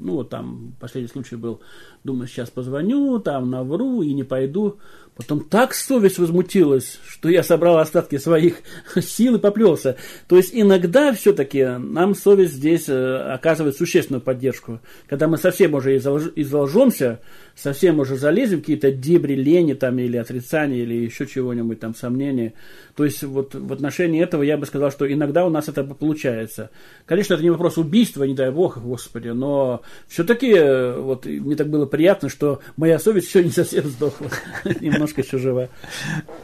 Ну, 0.01 0.15
вот 0.15 0.31
там 0.31 0.75
последний 0.81 1.09
случай 1.09 1.37
был, 1.37 1.61
думаю, 2.05 2.29
сейчас 2.29 2.51
позвоню, 2.51 3.19
там 3.19 3.51
навру 3.51 4.03
и 4.03 4.15
не 4.15 4.25
пойду. 4.25 4.79
Потом 5.19 5.41
так 5.41 5.75
совесть 5.75 6.21
возмутилась, 6.21 7.01
что 7.05 7.29
я 7.29 7.43
собрал 7.43 7.79
остатки 7.79 8.19
своих 8.19 8.63
сил 9.01 9.35
и 9.35 9.41
поплелся. 9.41 9.97
То 10.29 10.37
есть 10.37 10.51
иногда 10.53 11.13
все-таки 11.13 11.65
нам 11.65 12.15
совесть 12.15 12.53
здесь 12.53 12.89
э, 12.89 13.17
оказывает 13.33 13.77
существенную 13.77 14.23
поддержку. 14.23 14.79
Когда 15.09 15.27
мы 15.27 15.37
совсем 15.37 15.75
уже 15.75 15.97
изолжемся, 15.97 17.19
совсем 17.57 17.99
уже 17.99 18.17
залезем 18.17 18.59
в 18.59 18.61
какие-то 18.61 18.93
дебри 18.93 19.35
лени 19.35 19.75
там, 19.75 19.99
или 19.99 20.17
отрицания, 20.17 20.79
или 20.79 20.95
еще 20.95 21.27
чего-нибудь 21.27 21.81
там, 21.81 21.97
сомнения. 21.97 22.53
То 22.95 23.05
есть 23.05 23.25
вот 23.25 23.57
в 23.57 23.73
отношении 23.73 24.23
этого 24.23 24.45
я 24.45 24.57
бы 24.57 24.67
сказал, 24.67 24.93
что 24.93 25.13
иногда 25.13 25.45
у 25.45 25.51
нас 25.51 25.69
это 25.69 25.83
получается. 25.83 26.71
Конечно, 27.07 27.35
это 27.35 27.43
не 27.43 27.51
вопрос 27.51 27.77
убийства, 27.77 28.23
не 28.23 28.35
дай 28.35 28.53
бог, 28.53 28.79
господи, 28.79 29.29
но 29.29 29.83
все-таки 30.07 30.53
э, 30.53 30.97
вот 31.01 31.27
мне 31.27 31.57
так 31.57 31.69
было 31.69 31.87
приятно, 31.87 32.29
что 32.29 32.61
моя 32.77 33.01
совесть 33.01 33.29
все 33.29 33.43
не 33.43 33.51
совсем 33.51 33.85
сдохла, 33.89 34.29
еще 35.17 35.39
жива. 35.39 35.69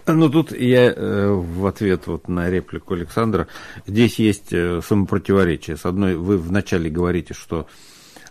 Ну 0.06 0.30
тут 0.30 0.52
я 0.52 0.92
э, 0.92 1.32
в 1.32 1.66
ответ 1.66 2.06
вот 2.06 2.28
на 2.28 2.48
реплику 2.48 2.94
Александра, 2.94 3.48
здесь 3.86 4.18
есть 4.18 4.52
э, 4.52 4.80
самопротиворечие. 4.86 5.76
С 5.76 5.84
одной, 5.84 6.16
вы 6.16 6.38
вначале 6.38 6.88
говорите, 6.88 7.34
что 7.34 7.66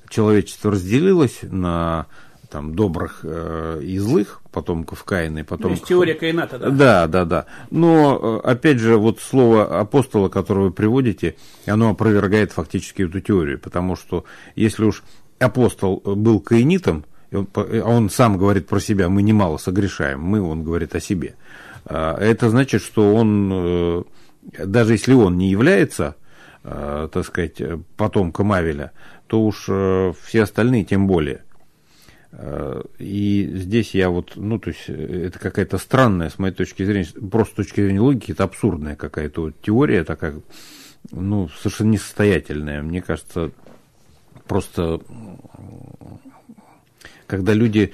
человечество 0.10 0.72
разделилось 0.72 1.39
на 1.43 2.08
там, 2.50 2.76
добрых 2.76 3.22
э, 3.24 3.82
и 3.84 3.98
злых 3.98 4.41
потомков 4.52 5.04
Каина 5.04 5.39
и 5.39 5.43
потомков... 5.43 5.69
То 5.69 5.74
есть 5.74 5.86
теория 5.86 6.13
Каината, 6.13 6.60
да? 6.60 6.69
Да, 6.69 7.08
да, 7.08 7.26
да. 7.26 7.46
Но, 7.72 8.39
опять 8.43 8.78
же, 8.78 8.98
вот 8.98 9.19
слово 9.19 9.80
апостола, 9.80 10.30
которое 10.30 10.65
вы 10.65 10.72
приводите, 10.72 11.36
оно 11.65 11.89
опровергает 11.89 12.52
фактически 12.52 13.02
эту 13.02 13.22
теорию, 13.22 13.60
потому 13.60 13.96
что 13.96 14.26
если 14.56 14.86
уж 14.86 15.04
апостол 15.39 15.98
был 16.06 16.39
каинитом, 16.39 17.06
а 17.34 17.89
он 17.89 18.10
сам 18.10 18.38
говорит 18.38 18.67
про 18.67 18.80
себя, 18.80 19.10
мы 19.10 19.22
немало 19.22 19.58
согрешаем, 19.58 20.22
мы, 20.22 20.41
он 20.41 20.63
говорит 20.63 20.96
о 20.96 21.00
себе. 21.00 21.36
А, 21.86 22.17
это 22.17 22.50
значит, 22.50 22.82
что 22.82 23.13
он, 23.13 23.52
э, 23.54 24.04
даже 24.65 24.93
если 24.93 25.13
он 25.13 25.38
не 25.38 25.50
является, 25.50 26.15
э, 26.63 27.10
так 27.12 27.26
сказать, 27.26 27.62
потомком 27.98 28.52
Авеля, 28.52 28.91
то 29.28 29.43
уж 29.43 29.63
все 29.63 30.43
остальные 30.43 30.86
тем 30.86 31.08
более– 31.08 31.43
и 32.98 33.52
здесь 33.54 33.93
я 33.93 34.10
вот, 34.10 34.34
ну, 34.36 34.58
то 34.58 34.72
есть, 34.72 34.89
это 34.89 35.38
какая-то 35.38 35.78
странная, 35.78 36.30
с 36.30 36.39
моей 36.39 36.54
точки 36.54 36.84
зрения, 36.84 37.08
просто 37.30 37.54
с 37.54 37.58
точки 37.58 37.82
зрения 37.82 38.00
логики, 38.00 38.32
это 38.32 38.46
абсурдная 38.46 38.96
какая-то 38.96 39.41
вот 39.41 39.62
теория 39.62 40.04
такая, 40.04 40.41
ну, 41.12 41.48
совершенно 41.50 41.91
несостоятельная. 41.91 42.82
Мне 42.82 43.04
кажется, 43.04 43.52
просто, 44.48 45.02
когда 47.34 47.54
люди 47.54 47.93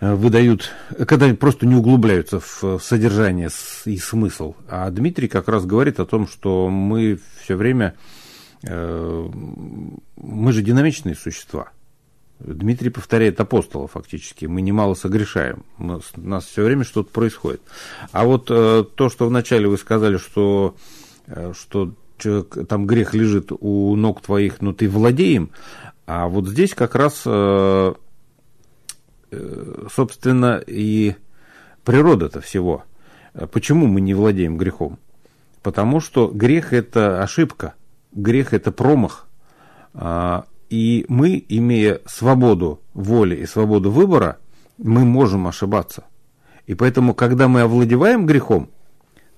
э, 0.00 0.14
выдают, 0.14 0.70
когда 1.08 1.34
просто 1.34 1.64
не 1.64 1.74
углубляются 1.74 2.38
в 2.38 2.78
содержание 2.80 3.48
и 3.86 3.96
смысл. 3.96 4.56
А 4.68 4.90
Дмитрий 4.90 5.26
как 5.26 5.48
раз 5.48 5.64
говорит 5.64 6.00
о 6.00 6.04
том, 6.04 6.28
что 6.28 6.68
мы 6.68 7.18
все 7.40 7.56
время, 7.56 7.94
э, 8.62 9.28
мы 10.16 10.52
же 10.52 10.60
динамичные 10.60 11.14
существа. 11.14 11.70
Дмитрий 12.40 12.90
повторяет 12.90 13.40
апостола 13.40 13.88
фактически. 13.88 14.44
Мы 14.44 14.60
немало 14.60 14.92
согрешаем. 14.92 15.64
У 15.78 15.84
нас, 15.86 16.44
все 16.44 16.62
время 16.62 16.84
что-то 16.84 17.10
происходит. 17.10 17.62
А 18.12 18.26
вот 18.26 18.50
э, 18.50 18.84
то, 18.94 19.08
что 19.08 19.28
вначале 19.28 19.66
вы 19.66 19.78
сказали, 19.78 20.18
что, 20.18 20.76
что 21.58 21.94
человек, 22.18 22.68
там 22.68 22.86
грех 22.86 23.14
лежит 23.14 23.50
у 23.50 23.96
ног 23.96 24.20
твоих, 24.20 24.60
но 24.60 24.74
ты 24.74 24.90
владеем. 24.90 25.52
А 26.06 26.28
вот 26.28 26.46
здесь 26.46 26.74
как 26.74 26.94
раз, 26.94 27.22
собственно, 29.90 30.62
и 30.66 31.14
природа-то 31.84 32.40
всего. 32.40 32.84
Почему 33.52 33.86
мы 33.86 34.00
не 34.00 34.14
владеем 34.14 34.56
грехом? 34.56 34.98
Потому 35.62 36.00
что 36.00 36.28
грех– 36.28 36.72
это 36.72 37.22
ошибка, 37.22 37.74
грех– 38.12 38.52
это 38.54 38.70
промах. 38.70 39.26
А, 39.94 40.44
и 40.70 41.04
мы, 41.08 41.44
имея 41.48 42.00
свободу 42.06 42.80
воли 42.94 43.36
и 43.36 43.46
свободу 43.46 43.90
выбора, 43.90 44.38
мы 44.78 45.04
можем 45.04 45.46
ошибаться. 45.46 46.04
И 46.66 46.74
поэтому, 46.74 47.14
когда 47.14 47.48
мы 47.48 47.62
овладеваем 47.62 48.26
грехом, 48.26 48.70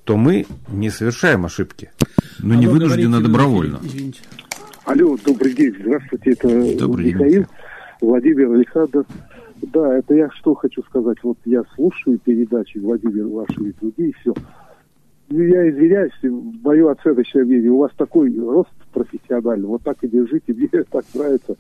то 0.05 0.17
мы 0.17 0.47
не 0.69 0.91
совершаем 0.91 1.45
ошибки, 1.45 1.91
но 2.39 2.55
а 2.55 2.57
не 2.57 2.67
вынуждены 2.67 3.21
добровольно. 3.21 3.79
Извините. 3.83 4.21
Алло, 4.85 5.19
добрый 5.25 5.53
день, 5.53 5.75
здравствуйте, 5.79 6.31
это 6.31 6.79
добрый 6.79 7.13
Михаил, 7.13 7.31
день. 7.31 7.47
Владимир 8.01 8.53
Александр. 8.53 9.05
Да, 9.63 9.99
это 9.99 10.15
я 10.15 10.31
что 10.31 10.55
хочу 10.55 10.83
сказать. 10.83 11.19
Вот 11.23 11.39
я 11.45 11.63
слушаю 11.75 12.19
передачи 12.19 12.79
Владимир 12.79 13.27
ваши 13.27 13.61
и 13.61 13.75
другие, 13.81 14.13
все. 14.21 14.35
Ну, 15.31 15.43
я 15.43 15.69
извиняюсь, 15.69 16.13
мое 16.23 16.91
оценочное 16.91 17.45
мнение, 17.45 17.71
у 17.71 17.79
вас 17.79 17.93
такой 17.97 18.35
рост 18.39 18.71
профессиональный, 18.93 19.67
вот 19.67 19.83
так 19.83 20.03
и 20.03 20.09
держите, 20.09 20.53
мне 20.55 20.85
так 20.91 21.05
нравится. 21.15 21.57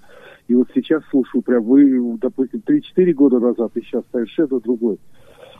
И 0.46 0.54
вот 0.54 0.68
сейчас 0.74 1.02
слушаю, 1.10 1.42
прям 1.42 1.62
вы, 1.64 2.16
допустим, 2.18 2.62
3-4 2.66 3.12
года 3.12 3.38
назад, 3.38 3.72
и 3.74 3.82
сейчас 3.82 4.04
совершенно 4.10 4.60
другой. 4.60 4.98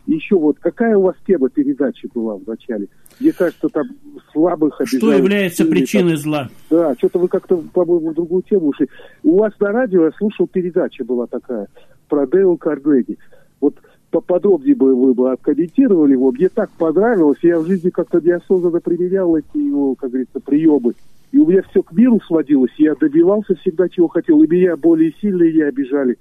Еще 0.06 0.36
вот, 0.36 0.58
какая 0.58 0.96
у 0.96 1.02
вас 1.02 1.16
тема 1.26 1.50
передачи 1.50 2.08
была 2.14 2.36
в 2.36 2.46
начале? 2.46 2.88
Мне 3.20 3.30
кажется, 3.32 3.68
там 3.68 3.84
слабых 4.32 4.80
обижают. 4.80 5.02
Что 5.04 5.12
является 5.12 5.64
сильных, 5.64 5.78
причиной 5.78 6.12
там, 6.12 6.20
зла? 6.22 6.48
Да, 6.70 6.94
что-то 6.94 7.18
вы 7.18 7.28
как-то, 7.28 7.58
по-моему, 7.58 8.12
в 8.12 8.14
другую 8.14 8.42
тему 8.42 8.68
ушли. 8.68 8.88
У 9.22 9.36
вас 9.36 9.52
на 9.60 9.70
радио 9.70 10.06
я 10.06 10.12
слушал, 10.12 10.46
передача 10.46 11.04
была 11.04 11.26
такая 11.26 11.68
про 12.08 12.26
Дейл 12.26 12.56
Карнеги. 12.56 13.18
Вот 13.60 13.74
поподробнее 14.10 14.74
бы 14.74 14.94
вы 14.94 15.14
бы 15.14 15.32
откомментировали 15.32 16.12
его. 16.12 16.32
Мне 16.32 16.48
так 16.48 16.70
понравилось. 16.70 17.38
Я 17.42 17.58
в 17.58 17.66
жизни 17.66 17.90
как-то 17.90 18.20
неосознанно 18.20 18.80
применял 18.80 19.36
эти 19.36 19.58
его, 19.58 19.94
как 19.94 20.10
говорится, 20.10 20.40
приемы. 20.40 20.94
И 21.30 21.38
у 21.38 21.46
меня 21.46 21.62
все 21.70 21.82
к 21.82 21.92
миру 21.92 22.20
сводилось. 22.26 22.72
Я 22.78 22.94
добивался 22.94 23.54
всегда, 23.56 23.88
чего 23.88 24.08
хотел. 24.08 24.42
И 24.42 24.48
меня 24.48 24.76
более 24.76 25.12
сильные 25.20 25.52
не 25.52 25.62
обижали. 25.62 26.16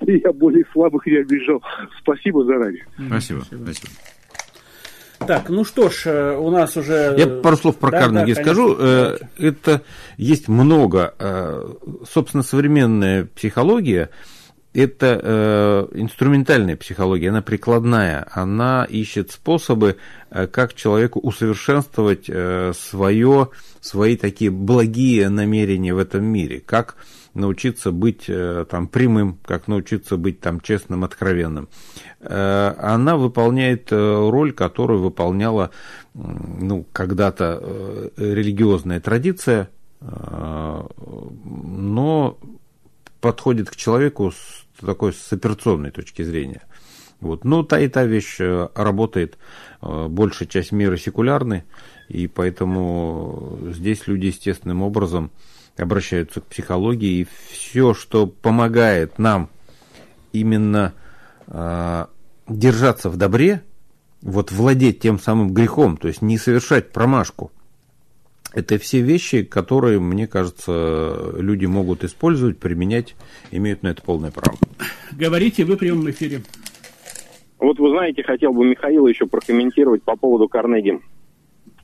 И 0.00 0.20
я 0.24 0.32
более 0.32 0.64
слабых 0.72 1.06
не 1.06 1.16
обижал. 1.16 1.62
Спасибо 2.00 2.44
заранее. 2.44 2.84
Спасибо. 3.06 3.42
Спасибо. 3.42 3.92
Так, 5.26 5.48
ну 5.48 5.64
что 5.64 5.90
ж, 5.90 6.06
э, 6.06 6.36
у 6.36 6.50
нас 6.50 6.76
уже... 6.76 7.14
Я 7.18 7.26
пару 7.26 7.56
слов 7.56 7.76
про 7.76 7.90
да, 7.90 8.00
Карнеги 8.00 8.34
да, 8.34 8.42
скажу. 8.42 8.76
Э, 8.78 9.18
это 9.36 9.82
есть 10.16 10.48
много. 10.48 11.14
Э, 11.18 11.68
собственно, 12.08 12.44
современная 12.44 13.24
психология 13.24 14.10
это 14.74 15.20
э, 15.22 15.88
инструментальная 15.98 16.76
психология, 16.76 17.30
она 17.30 17.42
прикладная, 17.42 18.26
она 18.30 18.84
ищет 18.84 19.30
способы, 19.30 19.96
э, 20.30 20.46
как 20.46 20.74
человеку 20.74 21.20
усовершенствовать 21.20 22.26
э, 22.28 22.72
свое, 22.74 23.48
свои 23.80 24.16
такие 24.16 24.50
благие 24.50 25.28
намерения 25.30 25.94
в 25.94 25.98
этом 25.98 26.24
мире, 26.24 26.60
как 26.60 26.96
научиться 27.34 27.92
быть 27.92 28.24
э, 28.28 28.66
там 28.68 28.88
прямым, 28.88 29.38
как 29.44 29.68
научиться 29.68 30.16
быть 30.16 30.40
там 30.40 30.60
честным, 30.60 31.04
откровенным. 31.04 31.68
Э, 32.20 32.74
она 32.78 33.16
выполняет 33.16 33.90
э, 33.90 33.96
роль, 33.96 34.52
которую 34.52 35.00
выполняла 35.00 35.70
ну, 36.14 36.86
когда-то 36.92 37.58
э, 37.60 38.08
религиозная 38.16 39.00
традиция, 39.00 39.70
э, 40.00 40.82
но 41.44 42.37
подходит 43.20 43.70
к 43.70 43.76
человеку 43.76 44.32
с 44.32 44.84
такой 44.84 45.12
с 45.12 45.32
операционной 45.32 45.90
точки 45.90 46.22
зрения. 46.22 46.62
Вот. 47.20 47.44
Но 47.44 47.62
та 47.64 47.80
и 47.80 47.88
та 47.88 48.04
вещь 48.04 48.36
э, 48.38 48.68
работает, 48.74 49.38
э, 49.82 50.06
большая 50.08 50.48
часть 50.48 50.70
мира 50.70 50.96
секулярны, 50.96 51.64
и 52.08 52.28
поэтому 52.28 53.58
здесь 53.72 54.06
люди 54.06 54.26
естественным 54.26 54.82
образом 54.82 55.30
обращаются 55.76 56.40
к 56.40 56.46
психологии, 56.46 57.20
и 57.20 57.28
все, 57.50 57.92
что 57.94 58.26
помогает 58.26 59.18
нам 59.18 59.50
именно 60.32 60.94
э, 61.48 62.06
держаться 62.48 63.10
в 63.10 63.16
добре, 63.16 63.62
вот 64.22 64.52
владеть 64.52 65.00
тем 65.00 65.18
самым 65.18 65.52
грехом, 65.52 65.96
то 65.96 66.08
есть 66.08 66.22
не 66.22 66.38
совершать 66.38 66.92
промашку, 66.92 67.52
это 68.54 68.78
все 68.78 69.00
вещи, 69.00 69.42
которые, 69.42 70.00
мне 70.00 70.26
кажется, 70.26 71.34
люди 71.38 71.66
могут 71.66 72.04
использовать, 72.04 72.58
применять, 72.58 73.14
имеют 73.50 73.82
на 73.82 73.88
это 73.88 74.02
полное 74.02 74.30
право. 74.30 74.58
Говорите 75.12 75.64
вы 75.64 75.76
в 75.76 75.78
прямом 75.78 76.08
эфире. 76.10 76.42
Вот 77.58 77.78
вы 77.78 77.90
знаете, 77.90 78.22
хотел 78.22 78.52
бы 78.52 78.64
Михаила 78.64 79.08
еще 79.08 79.26
прокомментировать 79.26 80.02
по 80.02 80.16
поводу 80.16 80.48
Карнеги. 80.48 81.00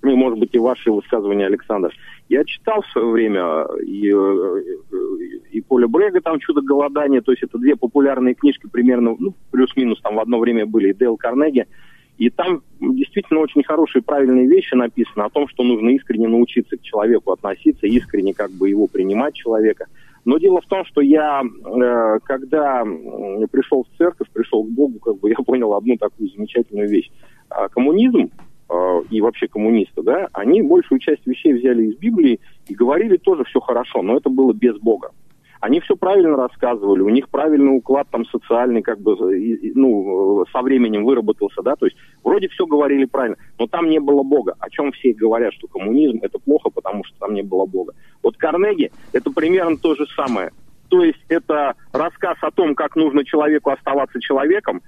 Ну, 0.02 0.16
может 0.16 0.38
быть, 0.38 0.54
и 0.54 0.58
ваши 0.58 0.92
высказывания, 0.92 1.46
Александр. 1.46 1.90
Я 2.28 2.44
читал 2.44 2.82
в 2.82 2.92
свое 2.92 3.10
время 3.10 3.64
и, 3.82 4.12
и 5.50 5.60
Поля 5.62 5.88
Брега, 5.88 6.20
там 6.20 6.38
«Чудо 6.40 6.60
голодания», 6.60 7.22
то 7.22 7.32
есть 7.32 7.42
это 7.42 7.58
две 7.58 7.74
популярные 7.74 8.34
книжки 8.34 8.68
примерно, 8.70 9.16
ну, 9.18 9.34
плюс-минус 9.50 10.00
там 10.02 10.16
в 10.16 10.20
одно 10.20 10.38
время 10.38 10.66
были, 10.66 10.90
и 10.90 10.94
Дейл 10.94 11.16
Карнеги. 11.16 11.66
И 12.18 12.30
там 12.30 12.62
действительно 12.80 13.40
очень 13.40 13.64
хорошие 13.64 14.02
правильные 14.02 14.46
вещи 14.46 14.74
написаны 14.74 15.24
о 15.24 15.30
том, 15.30 15.48
что 15.48 15.64
нужно 15.64 15.90
искренне 15.90 16.28
научиться 16.28 16.76
к 16.76 16.82
человеку 16.82 17.32
относиться, 17.32 17.86
искренне 17.86 18.34
как 18.34 18.52
бы 18.52 18.68
его 18.68 18.86
принимать 18.86 19.34
человека. 19.34 19.86
Но 20.24 20.38
дело 20.38 20.60
в 20.60 20.66
том, 20.66 20.84
что 20.86 21.00
я, 21.00 21.42
э, 21.42 22.18
когда 22.24 22.84
пришел 23.50 23.84
в 23.84 23.96
церковь, 23.98 24.28
пришел 24.32 24.64
к 24.64 24.70
Богу, 24.70 24.98
как 24.98 25.18
бы 25.18 25.28
я 25.28 25.36
понял 25.36 25.74
одну 25.74 25.96
такую 25.96 26.30
замечательную 26.30 26.88
вещь. 26.88 27.10
А 27.50 27.68
коммунизм 27.68 28.30
э, 28.70 29.02
и 29.10 29.20
вообще 29.20 29.48
коммунисты, 29.48 30.02
да, 30.02 30.28
они 30.32 30.62
большую 30.62 31.00
часть 31.00 31.26
вещей 31.26 31.52
взяли 31.52 31.86
из 31.86 31.96
Библии 31.96 32.40
и 32.68 32.74
говорили 32.74 33.16
тоже 33.16 33.44
все 33.44 33.60
хорошо, 33.60 34.02
но 34.02 34.16
это 34.16 34.30
было 34.30 34.52
без 34.52 34.76
Бога 34.78 35.10
они 35.64 35.80
все 35.80 35.96
правильно 35.96 36.36
рассказывали, 36.36 37.00
у 37.00 37.08
них 37.08 37.30
правильный 37.30 37.74
уклад 37.74 38.06
там 38.10 38.26
социальный, 38.26 38.82
как 38.82 39.00
бы, 39.00 39.16
ну, 39.74 40.44
со 40.52 40.60
временем 40.60 41.06
выработался, 41.06 41.62
да, 41.62 41.74
то 41.74 41.86
есть 41.86 41.96
вроде 42.22 42.48
все 42.48 42.66
говорили 42.66 43.06
правильно, 43.06 43.38
но 43.58 43.66
там 43.66 43.88
не 43.88 43.98
было 43.98 44.22
Бога, 44.22 44.56
о 44.60 44.68
чем 44.68 44.92
все 44.92 45.14
говорят, 45.14 45.54
что 45.54 45.66
коммунизм 45.66 46.18
это 46.20 46.38
плохо, 46.38 46.68
потому 46.68 47.02
что 47.04 47.18
там 47.18 47.32
не 47.32 47.40
было 47.40 47.64
Бога. 47.64 47.94
Вот 48.22 48.36
Карнеги 48.36 48.92
это 49.14 49.30
примерно 49.30 49.78
то 49.78 49.94
же 49.94 50.04
самое. 50.14 50.50
То 50.90 51.02
есть 51.02 51.24
это 51.28 51.76
рассказ 51.94 52.36
о 52.42 52.50
том, 52.50 52.74
как 52.74 52.94
нужно 52.94 53.24
человеку 53.24 53.70
оставаться 53.70 54.20
человеком, 54.20 54.82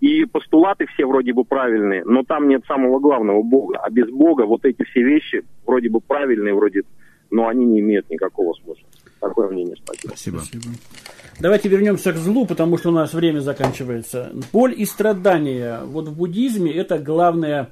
и 0.00 0.24
постулаты 0.24 0.86
все 0.86 1.04
вроде 1.04 1.34
бы 1.34 1.44
правильные, 1.44 2.04
но 2.06 2.22
там 2.22 2.48
нет 2.48 2.64
самого 2.66 3.00
главного 3.00 3.42
Бога. 3.42 3.80
А 3.82 3.90
без 3.90 4.08
Бога 4.08 4.46
вот 4.46 4.64
эти 4.64 4.82
все 4.84 5.02
вещи 5.02 5.44
вроде 5.66 5.90
бы 5.90 6.00
правильные, 6.00 6.54
вроде, 6.54 6.84
но 7.30 7.48
они 7.48 7.66
не 7.66 7.80
имеют 7.80 8.08
никакого 8.08 8.54
смысла. 8.54 8.88
Такое 9.22 9.48
мнение. 9.48 9.76
Спасибо. 9.76 10.38
Спасибо. 10.38 10.64
Давайте 11.38 11.68
вернемся 11.68 12.12
к 12.12 12.16
злу, 12.16 12.44
потому 12.44 12.76
что 12.76 12.88
у 12.88 12.92
нас 12.92 13.14
время 13.14 13.38
заканчивается. 13.38 14.32
Боль 14.52 14.74
и 14.76 14.84
страдания. 14.84 15.80
Вот 15.84 16.08
в 16.08 16.16
буддизме 16.16 16.72
это 16.72 16.98
главная 16.98 17.70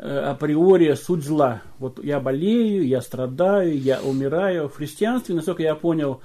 э, 0.00 0.18
априори 0.18 0.92
суть 0.94 1.22
зла. 1.22 1.62
Вот 1.78 2.02
я 2.02 2.18
болею, 2.18 2.84
я 2.84 3.00
страдаю, 3.00 3.78
я 3.78 4.00
умираю. 4.00 4.68
В 4.68 4.74
христианстве, 4.74 5.36
насколько 5.36 5.62
я 5.62 5.76
понял, 5.76 6.20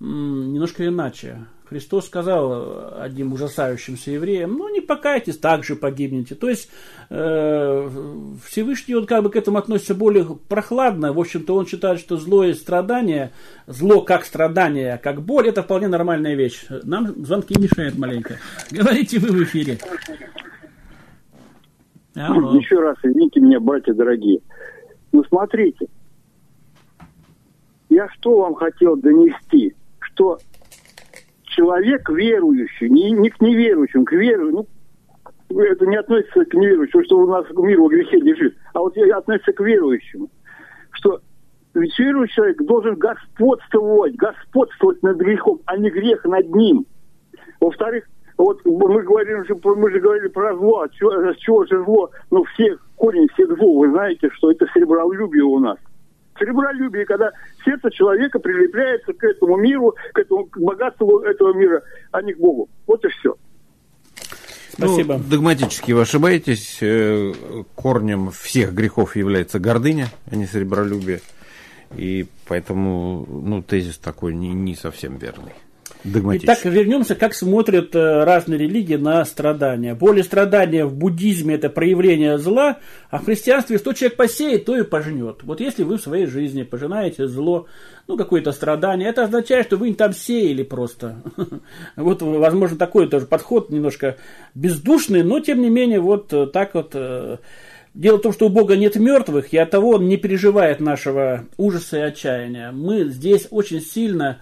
немножко 0.00 0.84
иначе. 0.84 1.46
Христос 1.68 2.06
сказал 2.06 2.94
одним 2.98 3.34
ужасающимся 3.34 4.12
евреям, 4.12 4.56
ну 4.56 4.72
не 4.72 4.80
покайтесь, 4.80 5.36
так 5.36 5.64
же 5.64 5.76
погибнете. 5.76 6.34
То 6.34 6.48
есть 6.48 6.70
э, 7.10 7.90
Всевышний 8.46 8.94
он 8.94 9.06
как 9.06 9.22
бы 9.22 9.30
к 9.30 9.36
этому 9.36 9.58
относится 9.58 9.94
более 9.94 10.24
прохладно. 10.48 11.12
В 11.12 11.20
общем-то 11.20 11.54
он 11.54 11.66
считает, 11.66 12.00
что 12.00 12.16
зло 12.16 12.44
и 12.44 12.54
страдание, 12.54 13.32
зло 13.66 14.00
как 14.00 14.24
страдание, 14.24 14.98
как 15.02 15.20
боль, 15.20 15.48
это 15.48 15.62
вполне 15.62 15.88
нормальная 15.88 16.34
вещь. 16.34 16.64
Нам 16.84 17.24
звонки 17.24 17.54
мешают 17.58 17.98
маленько. 17.98 18.36
Говорите 18.70 19.18
вы 19.18 19.28
в 19.28 19.42
эфире. 19.42 19.78
Алло. 22.14 22.56
Еще 22.56 22.80
раз 22.80 22.96
извините 23.02 23.40
меня, 23.40 23.60
братья 23.60 23.92
дорогие. 23.92 24.40
Ну 25.12 25.22
смотрите, 25.24 25.86
я 27.90 28.08
что 28.08 28.40
вам 28.40 28.54
хотел 28.54 28.96
донести, 28.96 29.74
что 30.00 30.38
человек 31.58 32.08
верующий, 32.08 32.88
не, 32.88 33.10
не 33.10 33.30
к 33.30 33.40
неверующим, 33.40 34.04
к 34.04 34.12
верующим, 34.12 34.66
ну, 35.50 35.60
это 35.60 35.86
не 35.86 35.96
относится 35.96 36.44
к 36.44 36.54
неверующим, 36.54 37.02
что 37.04 37.18
у 37.18 37.26
нас 37.26 37.44
мир 37.56 37.80
во 37.80 37.88
грехе 37.88 38.18
лежит, 38.18 38.56
а 38.74 38.80
вот 38.80 38.96
относится 38.96 39.52
к 39.52 39.60
верующему, 39.60 40.30
что 40.92 41.20
ведь 41.74 41.98
верующий 41.98 42.34
человек 42.34 42.62
должен 42.62 42.94
господствовать, 42.94 44.14
господствовать 44.14 45.02
над 45.02 45.16
грехом, 45.16 45.60
а 45.66 45.76
не 45.76 45.90
грех 45.90 46.24
над 46.24 46.48
ним. 46.54 46.86
Во-вторых, 47.60 48.04
вот 48.36 48.64
мы 48.64 49.02
говорим, 49.02 49.44
мы 49.64 49.90
же 49.90 49.98
говорили 49.98 50.28
про 50.28 50.54
зло, 50.56 50.82
а 50.82 50.88
чего, 50.90 51.10
с 51.10 51.36
чего 51.38 51.64
же 51.66 51.82
зло? 51.84 52.10
Ну, 52.30 52.44
всех, 52.54 52.80
корень 52.94 53.26
всех 53.34 53.56
зло, 53.58 53.80
вы 53.80 53.90
знаете, 53.90 54.30
что 54.34 54.52
это 54.52 54.66
серебролюбие 54.72 55.42
у 55.42 55.58
нас 55.58 55.78
серебролюбие, 56.38 57.04
когда 57.04 57.30
сердце 57.64 57.90
человека 57.90 58.38
прилепляется 58.38 59.12
к 59.12 59.24
этому 59.24 59.56
миру, 59.56 59.94
к 60.12 60.18
этому 60.18 60.46
к 60.46 60.58
богатству 60.58 61.20
этого 61.20 61.52
мира, 61.52 61.82
а 62.10 62.22
не 62.22 62.32
к 62.32 62.38
Богу. 62.38 62.68
Вот 62.86 63.04
и 63.04 63.08
все. 63.08 63.36
Спасибо. 64.72 65.14
Ну, 65.14 65.24
догматически 65.28 65.92
вы 65.92 66.02
ошибаетесь. 66.02 66.78
Э, 66.80 67.32
корнем 67.74 68.30
всех 68.30 68.72
грехов 68.72 69.16
является 69.16 69.58
гордыня, 69.58 70.06
а 70.30 70.36
не 70.36 70.46
серебролюбие. 70.46 71.20
И 71.96 72.26
поэтому 72.46 73.26
ну, 73.28 73.62
тезис 73.62 73.98
такой 73.98 74.34
не, 74.34 74.52
не 74.52 74.76
совсем 74.76 75.16
верный. 75.16 75.52
Итак, 76.04 76.64
вернемся, 76.64 77.14
как 77.16 77.34
смотрят 77.34 77.94
э, 77.94 78.24
разные 78.24 78.58
религии 78.58 78.94
на 78.94 79.24
страдания. 79.24 79.94
Более 79.94 80.22
страдания 80.22 80.84
в 80.84 80.94
буддизме 80.94 81.56
это 81.56 81.70
проявление 81.70 82.38
зла, 82.38 82.78
а 83.10 83.18
в 83.18 83.24
христианстве 83.24 83.78
что 83.78 83.92
человек 83.92 84.16
посеет, 84.16 84.64
то 84.64 84.76
и 84.76 84.84
пожнет. 84.84 85.42
Вот 85.42 85.60
если 85.60 85.82
вы 85.82 85.98
в 85.98 86.02
своей 86.02 86.26
жизни 86.26 86.62
пожинаете 86.62 87.26
зло, 87.26 87.66
ну, 88.06 88.16
какое-то 88.16 88.52
страдание, 88.52 89.08
это 89.08 89.24
означает, 89.24 89.66
что 89.66 89.76
вы 89.76 89.88
не 89.88 89.94
там 89.94 90.12
сеяли 90.12 90.62
просто. 90.62 91.22
Вот, 91.96 92.22
возможно, 92.22 92.76
такой 92.76 93.08
тоже 93.08 93.26
подход 93.26 93.70
немножко 93.70 94.16
бездушный, 94.54 95.22
но, 95.22 95.40
тем 95.40 95.60
не 95.60 95.68
менее, 95.68 96.00
вот 96.00 96.32
э, 96.32 96.46
так 96.46 96.74
вот... 96.74 96.92
Э, 96.94 97.38
дело 97.94 98.18
в 98.18 98.22
том, 98.22 98.32
что 98.32 98.46
у 98.46 98.50
Бога 98.50 98.76
нет 98.76 98.96
мертвых, 98.96 99.52
и 99.52 99.58
от 99.58 99.70
того 99.70 99.90
Он 99.90 100.08
не 100.08 100.16
переживает 100.16 100.78
нашего 100.78 101.46
ужаса 101.56 101.98
и 101.98 102.00
отчаяния. 102.00 102.70
Мы 102.70 103.04
здесь 103.04 103.48
очень 103.50 103.80
сильно 103.80 104.38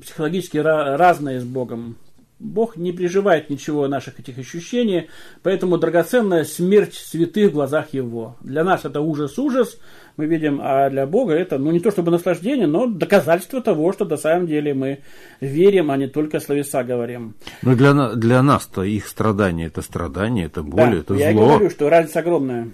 психологически 0.00 0.58
разные 0.58 1.40
с 1.40 1.44
Богом. 1.44 1.96
Бог 2.38 2.76
не 2.76 2.92
переживает 2.92 3.50
ничего 3.50 3.88
наших 3.88 4.20
этих 4.20 4.38
ощущений, 4.38 5.08
поэтому 5.42 5.76
драгоценная 5.76 6.44
смерть 6.44 6.94
святых 6.94 7.50
в 7.50 7.54
глазах 7.54 7.92
Его. 7.92 8.36
Для 8.40 8.62
нас 8.62 8.84
это 8.84 9.00
ужас-ужас, 9.00 9.76
мы 10.16 10.26
видим, 10.26 10.60
а 10.62 10.88
для 10.88 11.06
Бога 11.06 11.34
это, 11.34 11.58
ну, 11.58 11.72
не 11.72 11.80
то 11.80 11.90
чтобы 11.90 12.12
наслаждение, 12.12 12.68
но 12.68 12.86
доказательство 12.86 13.60
того, 13.60 13.92
что 13.92 14.04
на 14.04 14.16
самом 14.16 14.46
деле 14.46 14.72
мы 14.72 15.00
верим, 15.40 15.90
а 15.90 15.96
не 15.96 16.06
только 16.06 16.38
словеса 16.38 16.84
говорим. 16.84 17.34
Ну, 17.62 17.74
для, 17.74 18.14
для 18.14 18.42
нас-то 18.42 18.84
их 18.84 19.08
страдания– 19.08 19.66
это 19.66 19.82
страдания, 19.82 20.44
это 20.44 20.62
боль, 20.62 20.92
да, 20.92 20.96
это 20.98 21.14
я 21.14 21.32
зло. 21.32 21.42
Я 21.42 21.48
говорю, 21.48 21.70
что 21.70 21.88
разница 21.88 22.20
огромная 22.20 22.68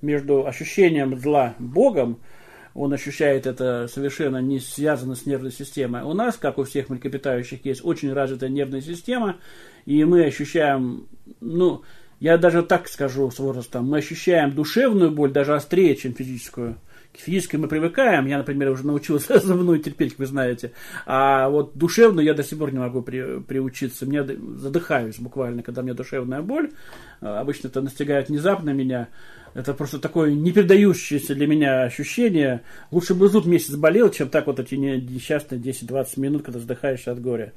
между 0.00 0.46
ощущением 0.46 1.18
зла 1.18 1.54
Богом– 1.58 2.18
он 2.76 2.92
ощущает 2.92 3.46
это 3.46 3.88
совершенно 3.88 4.38
не 4.38 4.60
связано 4.60 5.14
с 5.14 5.24
нервной 5.24 5.50
системой. 5.50 6.02
У 6.02 6.12
нас, 6.12 6.36
как 6.36 6.58
у 6.58 6.64
всех 6.64 6.90
млекопитающих, 6.90 7.64
есть 7.64 7.82
очень 7.82 8.12
развитая 8.12 8.50
нервная 8.50 8.82
система, 8.82 9.36
и 9.86 10.04
мы 10.04 10.24
ощущаем, 10.24 11.06
ну, 11.40 11.82
я 12.20 12.36
даже 12.36 12.62
так 12.62 12.88
скажу 12.88 13.30
с 13.30 13.38
возрастом, 13.38 13.86
мы 13.86 13.98
ощущаем 13.98 14.52
душевную 14.54 15.10
боль 15.10 15.32
даже 15.32 15.54
острее, 15.54 15.96
чем 15.96 16.14
физическую. 16.14 16.76
К 17.14 17.18
физической 17.18 17.56
мы 17.56 17.66
привыкаем, 17.66 18.26
я, 18.26 18.36
например, 18.36 18.70
уже 18.70 18.86
научился 18.86 19.38
зубную 19.44 19.78
терпеть, 19.78 20.10
как 20.10 20.18
вы 20.18 20.26
знаете, 20.26 20.72
а 21.06 21.48
вот 21.48 21.78
душевную 21.78 22.26
я 22.26 22.34
до 22.34 22.42
сих 22.42 22.58
пор 22.58 22.72
не 22.72 22.78
могу 22.78 23.00
при, 23.00 23.40
приучиться, 23.40 24.04
мне 24.04 24.22
задыхаюсь 24.22 25.18
буквально, 25.18 25.62
когда 25.62 25.80
у 25.80 25.84
меня 25.84 25.94
душевная 25.94 26.42
боль, 26.42 26.72
обычно 27.20 27.68
это 27.68 27.80
настигает 27.80 28.28
внезапно 28.28 28.70
меня, 28.70 29.08
это 29.56 29.72
просто 29.72 29.98
такое 29.98 30.32
непередающееся 30.32 31.34
для 31.34 31.46
меня 31.46 31.84
ощущение. 31.84 32.60
Лучше 32.90 33.14
бы 33.14 33.26
зуб 33.28 33.46
месяц 33.46 33.74
болел, 33.74 34.10
чем 34.10 34.28
так 34.28 34.46
вот 34.48 34.60
эти 34.60 34.74
несчастные 34.74 35.58
10-20 35.58 36.20
минут, 36.20 36.42
когда 36.42 36.58
вздыхаешь 36.58 37.08
от 37.08 37.22
горя. 37.22 37.54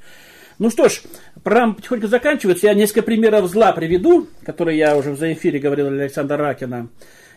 Ну 0.59 0.69
что 0.69 0.87
ж, 0.87 1.01
программа 1.43 1.73
потихоньку 1.73 2.07
заканчивается. 2.07 2.67
Я 2.67 2.73
несколько 2.73 3.01
примеров 3.01 3.49
зла 3.49 3.73
приведу, 3.73 4.27
которые 4.45 4.77
я 4.77 4.95
уже 4.95 5.11
в 5.11 5.21
эфире 5.33 5.59
говорил 5.59 5.87
Александра 5.87 6.37
Ракина. 6.37 6.87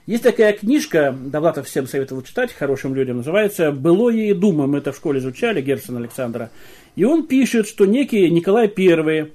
Есть 0.07 0.23
такая 0.23 0.53
книжка, 0.53 1.13
Довлатов 1.13 1.67
всем 1.67 1.89
советовал 1.89 2.23
читать, 2.23 2.53
хорошим 2.53 2.95
людям, 2.95 3.17
называется 3.17 3.73
«Былое 3.73 4.31
и 4.31 4.33
дума». 4.33 4.69
Мы 4.69 4.79
это 4.79 4.93
в 4.93 4.97
школе 4.97 5.19
изучали, 5.19 5.61
Герцена 5.61 5.99
Александра. 5.99 6.51
И 6.95 7.03
он 7.03 7.27
пишет, 7.27 7.67
что 7.67 7.85
некий 7.85 8.31
Николай 8.31 8.73
I, 8.77 9.33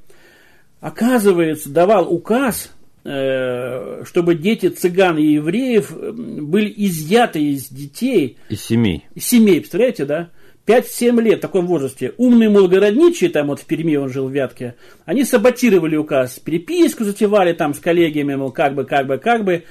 оказывается, 0.79 1.69
давал 1.69 2.13
указ 2.13 2.71
чтобы 3.07 4.35
дети 4.35 4.67
цыган 4.67 5.17
и 5.17 5.33
евреев 5.33 5.95
были 5.97 6.73
изъяты 6.75 7.41
из 7.41 7.69
детей. 7.69 8.37
Из 8.49 8.61
семей. 8.61 9.05
Из 9.15 9.25
семей, 9.25 9.61
представляете, 9.61 10.03
да? 10.03 10.29
5-7 10.67 11.21
лет 11.21 11.39
в 11.39 11.41
таком 11.41 11.65
возрасте. 11.65 12.13
Умные 12.17 12.49
многородничие, 12.49 13.29
там 13.29 13.47
вот 13.47 13.61
в 13.61 13.65
Перми 13.65 13.95
он 13.95 14.09
жил 14.09 14.27
в 14.27 14.33
Вятке, 14.33 14.75
они 15.05 15.23
саботировали 15.23 15.95
указ, 15.95 16.39
переписку 16.39 17.05
затевали 17.05 17.53
там 17.53 17.73
с 17.73 17.79
коллегиями, 17.79 18.35
мол, 18.35 18.51
как 18.51 18.75
бы, 18.75 18.83
как 18.83 19.07
бы, 19.07 19.17
как 19.17 19.45
бы. 19.45 19.63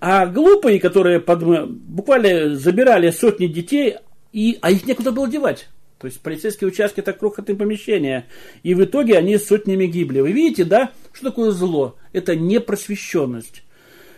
А 0.00 0.26
глупые, 0.26 0.80
которые 0.80 1.20
под, 1.20 1.68
буквально 1.70 2.56
забирали 2.56 3.10
сотни 3.10 3.46
детей, 3.46 3.98
и, 4.32 4.58
а 4.60 4.72
их 4.72 4.86
некуда 4.86 5.12
было 5.12 5.28
девать. 5.28 5.68
То 6.00 6.06
есть 6.06 6.20
полицейские 6.22 6.68
участки 6.68 7.00
это 7.00 7.12
крохотные 7.12 7.56
помещения. 7.56 8.26
И 8.62 8.74
в 8.74 8.82
итоге 8.82 9.18
они 9.18 9.36
сотнями 9.36 9.84
гибли. 9.84 10.20
Вы 10.20 10.32
видите, 10.32 10.64
да, 10.64 10.92
что 11.12 11.26
такое 11.26 11.50
зло? 11.50 11.96
Это 12.14 12.34
непросвещенность. 12.34 13.62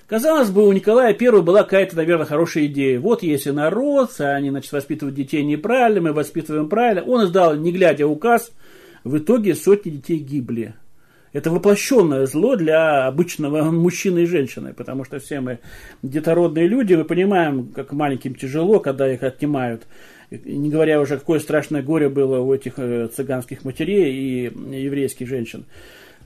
Казалось 0.06 0.50
бы, 0.50 0.64
у 0.64 0.72
Николая 0.72 1.16
I 1.18 1.40
была 1.40 1.64
какая-то, 1.64 1.96
наверное, 1.96 2.26
хорошая 2.26 2.66
идея. 2.66 3.00
Вот 3.00 3.24
если 3.24 3.50
народ, 3.50 4.12
они, 4.20 4.50
значит, 4.50 4.70
воспитывают 4.70 5.16
детей 5.16 5.42
неправильно, 5.42 6.00
мы 6.00 6.12
воспитываем 6.12 6.68
правильно. 6.68 7.02
Он 7.02 7.24
издал, 7.24 7.56
не 7.56 7.72
глядя, 7.72 8.06
указ. 8.06 8.52
В 9.02 9.18
итоге 9.18 9.56
сотни 9.56 9.90
детей 9.90 10.18
гибли. 10.18 10.74
Это 11.32 11.50
воплощенное 11.50 12.26
зло 12.26 12.54
для 12.54 13.06
обычного 13.06 13.70
мужчины 13.72 14.20
и 14.20 14.26
женщины, 14.26 14.72
потому 14.72 15.04
что 15.04 15.18
все 15.18 15.40
мы 15.40 15.58
детородные 16.02 16.68
люди, 16.68 16.94
мы 16.94 17.04
понимаем, 17.04 17.68
как 17.68 17.92
маленьким 17.92 18.34
тяжело, 18.36 18.78
когда 18.78 19.12
их 19.12 19.22
отнимают. 19.22 19.84
Не 20.44 20.70
говоря 20.70 21.00
уже, 21.00 21.18
какое 21.18 21.40
страшное 21.40 21.82
горе 21.82 22.08
было 22.08 22.40
у 22.40 22.54
этих 22.54 22.74
э, 22.78 23.08
цыганских 23.14 23.64
матерей 23.64 24.12
и 24.12 24.44
еврейских 24.76 25.28
женщин. 25.28 25.64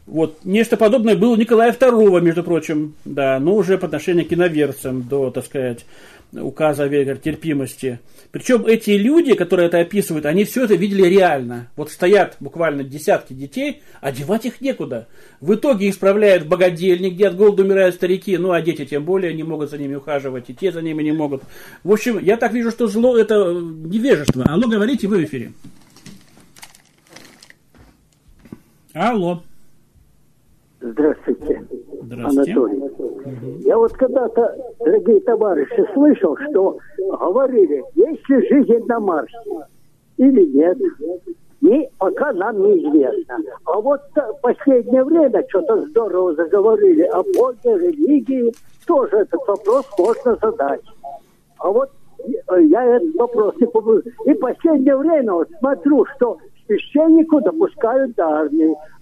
Вот, 0.06 0.44
нечто 0.44 0.76
подобное 0.76 1.16
было 1.16 1.34
Николая 1.34 1.72
II, 1.72 2.20
между 2.20 2.44
прочим, 2.44 2.94
да, 3.04 3.40
но 3.40 3.56
уже 3.56 3.76
по 3.76 3.86
отношению 3.86 4.24
к 4.26 4.32
иноверцам 4.32 5.02
до, 5.02 5.32
так 5.32 5.44
сказать, 5.44 5.84
указа 6.32 6.84
о 6.84 7.16
терпимости. 7.16 8.00
Причем 8.30 8.66
эти 8.66 8.90
люди, 8.90 9.34
которые 9.34 9.68
это 9.68 9.78
описывают, 9.78 10.26
они 10.26 10.44
все 10.44 10.64
это 10.64 10.74
видели 10.74 11.06
реально. 11.06 11.68
Вот 11.76 11.90
стоят 11.90 12.36
буквально 12.40 12.84
десятки 12.84 13.32
детей, 13.32 13.82
а 14.00 14.12
девать 14.12 14.44
их 14.46 14.60
некуда. 14.60 15.08
В 15.40 15.54
итоге 15.54 15.88
исправляют 15.88 16.46
богадельник, 16.46 17.14
где 17.14 17.28
от 17.28 17.36
голода 17.36 17.62
умирают 17.62 17.94
старики, 17.94 18.36
ну 18.36 18.52
а 18.52 18.60
дети 18.60 18.84
тем 18.84 19.04
более 19.04 19.34
не 19.34 19.42
могут 19.42 19.70
за 19.70 19.78
ними 19.78 19.94
ухаживать, 19.94 20.50
и 20.50 20.54
те 20.54 20.72
за 20.72 20.82
ними 20.82 21.02
не 21.02 21.12
могут. 21.12 21.42
В 21.84 21.92
общем, 21.92 22.18
я 22.18 22.36
так 22.36 22.52
вижу, 22.52 22.70
что 22.70 22.88
зло 22.88 23.16
это 23.16 23.52
невежество. 23.52 24.44
Алло, 24.44 24.68
говорите, 24.68 25.08
вы 25.08 25.18
в 25.18 25.24
эфире. 25.24 25.52
Алло. 28.92 29.42
Здравствуйте, 30.80 31.62
Анатолий. 32.12 32.78
Угу. 32.78 33.58
Я 33.64 33.76
вот 33.78 33.92
когда-то, 33.92 34.56
дорогие 34.80 35.20
товарищи, 35.20 35.86
слышал, 35.94 36.36
что 36.50 36.78
говорили, 36.98 37.82
есть 37.94 38.28
ли 38.28 38.48
жизнь 38.48 38.84
на 38.86 39.00
Марсе 39.00 39.36
или 40.16 40.46
нет. 40.46 40.78
И 41.62 41.88
пока 41.98 42.32
нам 42.32 42.62
неизвестно. 42.62 43.38
А 43.64 43.80
вот 43.80 44.00
в 44.14 44.40
последнее 44.40 45.04
время 45.04 45.44
что-то 45.48 45.86
здорово 45.86 46.34
заговорили 46.34 47.02
о 47.02 47.22
Боге, 47.22 47.78
религии. 47.78 48.52
Тоже 48.86 49.16
этот 49.16 49.40
вопрос 49.46 49.84
можно 49.98 50.36
задать. 50.40 50.82
А 51.58 51.70
вот 51.70 51.90
я 52.60 52.84
этот 52.96 53.14
вопрос 53.16 53.54
не 53.58 53.66
помню. 53.66 54.02
И 54.26 54.32
в 54.32 54.38
последнее 54.38 54.96
время 54.96 55.32
вот 55.32 55.48
смотрю, 55.58 56.04
что 56.16 56.38
священнику 56.66 57.40
допускают 57.40 58.14
до. 58.14 58.48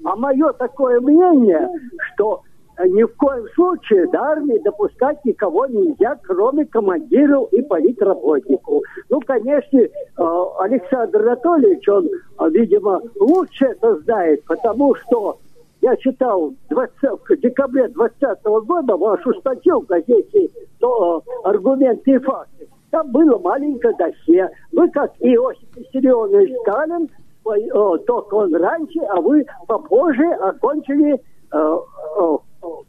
А 0.04 0.16
мое 0.16 0.52
такое 0.52 1.00
мнение, 1.00 1.68
что 2.14 2.42
ни 2.86 3.02
в 3.02 3.16
коем 3.16 3.46
случае 3.54 4.06
до 4.08 4.20
армии 4.20 4.58
допускать 4.58 5.24
никого 5.24 5.66
нельзя, 5.66 6.18
кроме 6.22 6.64
командиров 6.66 7.52
и 7.52 7.62
политработников. 7.62 8.82
Ну, 9.08 9.20
конечно, 9.20 9.78
э, 9.78 9.88
Александр 10.58 11.22
Анатольевич, 11.22 11.88
он, 11.88 12.06
э, 12.06 12.50
видимо, 12.50 13.00
лучше 13.20 13.66
это 13.66 13.96
знает, 14.00 14.44
потому 14.44 14.94
что 14.96 15.38
я 15.82 15.96
читал 15.96 16.52
20, 16.70 17.20
в 17.28 17.36
декабре 17.36 17.88
2020 17.88 18.60
года 18.62 18.96
вашу 18.96 19.34
статью 19.34 19.80
в 19.80 19.86
газете 19.86 20.48
то, 20.80 21.22
«Аргументы 21.44 22.12
и 22.12 22.18
факты». 22.18 22.68
Там 22.90 23.10
было 23.10 23.38
маленькое 23.38 23.94
досье. 23.98 24.50
Вы, 24.72 24.88
как 24.90 25.12
Иосиф 25.20 25.68
Виссарионович 25.76 26.54
Сталин, 26.62 27.08
только 28.06 28.34
он 28.34 28.54
раньше, 28.54 29.00
а 29.10 29.20
вы 29.20 29.44
попозже 29.66 30.26
окончили 30.40 31.14
э, 31.14 31.18
э, 31.18 31.18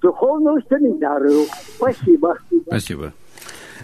духовную 0.01 0.61
семинарию. 0.69 1.47
Спасибо. 1.77 2.37
Спасибо. 2.67 3.13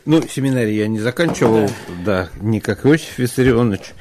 Ну, 0.05 0.21
семинарий 0.21 0.77
я 0.77 0.87
не 0.87 0.99
заканчивал, 0.99 1.69
да, 2.03 2.29
не 2.39 2.59
как 2.59 2.85
Иосиф 2.85 3.19
Виссарионович, 3.19 3.93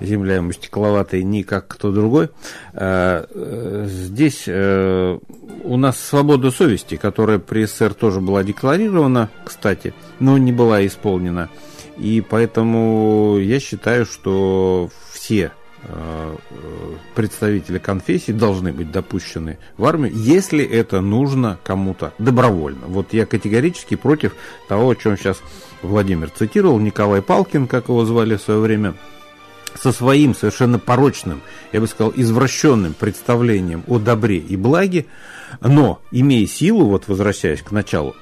земля 0.00 0.36
ему 0.36 0.52
стекловатая, 0.52 1.22
не 1.22 1.44
как 1.44 1.68
кто 1.68 1.92
другой. 1.92 2.28
А, 2.74 3.26
э, 3.30 3.86
здесь 3.88 4.46
у 4.48 5.76
нас 5.76 5.98
свобода 5.98 6.50
совести, 6.50 6.96
которая 6.96 7.38
при 7.38 7.64
СССР 7.64 7.94
тоже 7.94 8.20
была 8.20 8.42
декларирована, 8.44 9.30
кстати, 9.44 9.94
но 10.18 10.36
не 10.36 10.52
была 10.52 10.84
исполнена. 10.84 11.48
И 11.96 12.22
поэтому 12.28 13.38
я 13.38 13.58
считаю, 13.58 14.04
что 14.04 14.90
все 15.10 15.52
Э, 15.52 15.55
представители 17.14 17.78
конфессий 17.78 18.32
должны 18.32 18.72
быть 18.72 18.90
допущены 18.90 19.58
в 19.76 19.84
армию, 19.84 20.12
если 20.14 20.64
это 20.64 21.00
нужно 21.00 21.58
кому-то 21.62 22.12
добровольно. 22.18 22.86
Вот 22.86 23.12
я 23.12 23.26
категорически 23.26 23.94
против 23.94 24.34
того, 24.68 24.90
о 24.90 24.94
чем 24.96 25.16
сейчас 25.16 25.40
Владимир 25.82 26.30
цитировал, 26.30 26.78
Николай 26.78 27.22
Палкин, 27.22 27.66
как 27.68 27.88
его 27.88 28.04
звали 28.04 28.36
в 28.36 28.42
свое 28.42 28.60
время, 28.60 28.94
со 29.78 29.92
своим 29.92 30.34
совершенно 30.34 30.78
порочным, 30.78 31.42
я 31.72 31.80
бы 31.80 31.86
сказал, 31.86 32.12
извращенным 32.16 32.94
представлением 32.94 33.84
о 33.86 33.98
добре 33.98 34.38
и 34.38 34.56
благе, 34.56 35.06
но 35.60 36.00
имея 36.10 36.46
силу, 36.46 36.86
вот 36.86 37.08
возвращаясь 37.08 37.62
к 37.62 37.70
началу 37.70 38.16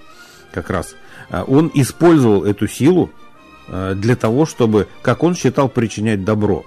как 0.53 0.71
раз, 0.71 0.95
э, 1.31 1.43
он 1.47 1.71
использовал 1.75 2.45
эту 2.45 2.67
силу 2.67 3.11
э, 3.69 3.95
для 3.97 4.17
того, 4.17 4.47
чтобы, 4.47 4.89
как 5.03 5.23
он 5.23 5.35
считал, 5.35 5.69
причинять 5.69 6.25
добро 6.25 6.65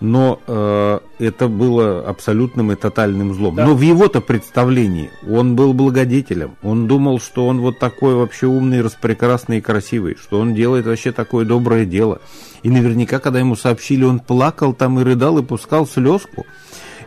но 0.00 0.40
э, 0.46 0.98
это 1.18 1.48
было 1.48 2.06
абсолютным 2.06 2.72
и 2.72 2.74
тотальным 2.74 3.32
злом. 3.34 3.54
Да. 3.54 3.66
Но 3.66 3.74
в 3.74 3.80
его-то 3.80 4.20
представлении 4.20 5.10
он 5.28 5.56
был 5.56 5.72
благодетелем. 5.72 6.56
Он 6.62 6.86
думал, 6.86 7.20
что 7.20 7.46
он 7.46 7.60
вот 7.60 7.78
такой 7.78 8.14
вообще 8.14 8.46
умный, 8.46 8.82
распрекрасный 8.82 9.58
и 9.58 9.60
красивый, 9.60 10.16
что 10.16 10.40
он 10.40 10.54
делает 10.54 10.86
вообще 10.86 11.12
такое 11.12 11.44
доброе 11.44 11.84
дело. 11.84 12.20
И 12.62 12.70
наверняка, 12.70 13.18
когда 13.18 13.38
ему 13.38 13.56
сообщили, 13.56 14.04
он 14.04 14.20
плакал 14.20 14.74
там 14.74 14.98
и 15.00 15.04
рыдал 15.04 15.38
и 15.38 15.42
пускал 15.42 15.86
слезку. 15.86 16.46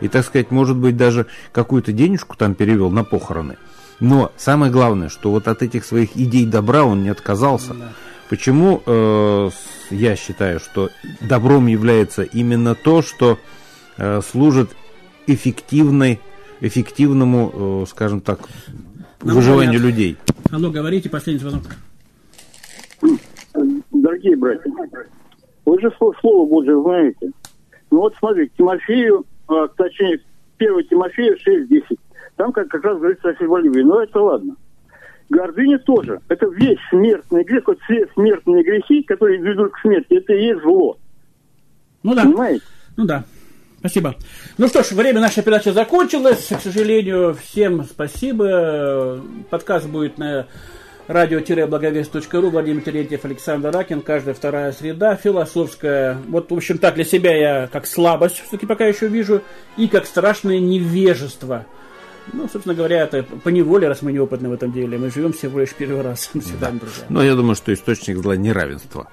и, 0.00 0.08
так 0.08 0.24
сказать, 0.24 0.50
может 0.50 0.76
быть, 0.76 0.96
даже 0.96 1.26
какую-то 1.52 1.92
денежку 1.92 2.36
там 2.36 2.54
перевел 2.54 2.90
на 2.90 3.04
похороны. 3.04 3.56
Но 4.00 4.30
самое 4.36 4.70
главное, 4.70 5.08
что 5.08 5.30
вот 5.30 5.48
от 5.48 5.62
этих 5.62 5.84
своих 5.84 6.16
идей 6.16 6.46
добра 6.46 6.84
он 6.84 7.02
не 7.02 7.08
отказался. 7.08 7.74
Да. 7.74 7.92
Почему 8.28 8.82
э, 8.84 9.50
я 9.90 10.16
считаю, 10.16 10.60
что 10.60 10.90
добром 11.20 11.66
является 11.66 12.22
именно 12.22 12.74
то, 12.74 13.00
что 13.00 13.38
э, 13.96 14.20
служит 14.20 14.70
эффективной, 15.26 16.20
эффективному, 16.60 17.82
э, 17.82 17.86
скажем 17.88 18.20
так, 18.20 18.40
Нам 19.22 19.36
выживанию 19.36 19.80
говорят. 19.80 19.98
людей. 19.98 20.16
Алло, 20.50 20.70
говорите, 20.70 21.08
последний 21.08 21.40
звонок. 21.40 21.62
Дорогие 23.90 24.36
братья, 24.36 24.70
вы 25.64 25.80
же 25.80 25.90
слово 26.20 26.48
Божие 26.48 26.80
знаете. 26.82 27.30
Ну 27.90 27.98
вот 28.00 28.14
смотрите, 28.18 28.52
Тимофею, 28.58 29.24
а, 29.48 29.68
точнее, 29.68 30.20
1 30.58 30.88
Тимофея 30.88 31.34
6.10. 31.34 31.98
Там 32.36 32.52
как, 32.52 32.68
как 32.68 32.84
раз 32.84 32.98
говорится 32.98 33.30
о 33.30 33.34
символизме. 33.36 33.84
Но 33.84 34.02
это 34.02 34.20
ладно. 34.20 34.56
Гордыня 35.28 35.78
тоже. 35.78 36.20
Это 36.28 36.46
весь 36.46 36.78
смертный 36.90 37.44
грех, 37.44 37.66
вот 37.66 37.78
все 37.82 38.06
смертные 38.14 38.62
грехи, 38.62 39.02
которые 39.02 39.38
ведут 39.38 39.72
к 39.72 39.80
смерти, 39.80 40.14
это 40.14 40.32
и 40.32 40.46
есть 40.46 40.62
зло. 40.62 40.96
Ну 42.02 42.14
да. 42.14 42.22
Понимаете? 42.24 42.64
Ну 42.96 43.04
да. 43.04 43.24
Спасибо. 43.80 44.16
Ну 44.56 44.66
что 44.68 44.82
ж, 44.82 44.92
время 44.92 45.20
нашей 45.20 45.42
передачи 45.42 45.68
закончилось. 45.68 46.48
К 46.48 46.60
сожалению, 46.60 47.36
всем 47.40 47.84
спасибо. 47.84 49.20
Подкаст 49.50 49.86
будет 49.86 50.18
на 50.18 50.46
радио-благовест.ру, 51.06 52.50
Владимир 52.50 52.82
Терентьев, 52.82 53.24
Александр 53.24 53.70
Ракин, 53.70 54.02
каждая 54.02 54.34
вторая 54.34 54.72
среда, 54.72 55.16
философская. 55.16 56.18
Вот, 56.28 56.50
в 56.50 56.54
общем, 56.54 56.78
так 56.78 56.94
для 56.94 57.04
себя 57.04 57.36
я 57.36 57.66
как 57.68 57.86
слабость 57.86 58.40
все-таки 58.40 58.66
пока 58.66 58.86
еще 58.86 59.08
вижу, 59.08 59.42
и 59.76 59.88
как 59.88 60.06
страшное 60.06 60.58
невежество. 60.58 61.66
Ну, 62.32 62.48
собственно 62.48 62.74
говоря, 62.74 63.04
это 63.04 63.22
по 63.22 63.48
неволе, 63.48 63.88
раз 63.88 64.02
мы 64.02 64.12
неопытны 64.12 64.48
в 64.48 64.52
этом 64.52 64.72
деле. 64.72 64.98
Мы 64.98 65.10
живем 65.10 65.32
всего 65.32 65.60
лишь 65.60 65.74
первый 65.74 66.02
раз. 66.02 66.30
До 66.34 66.42
свидания, 66.42 66.78
да. 66.80 66.86
друзья. 66.86 67.04
Но 67.08 67.22
я 67.22 67.34
думаю, 67.34 67.54
что 67.54 67.72
источник 67.72 68.18
зла 68.18 68.36
неравенство. 68.36 69.08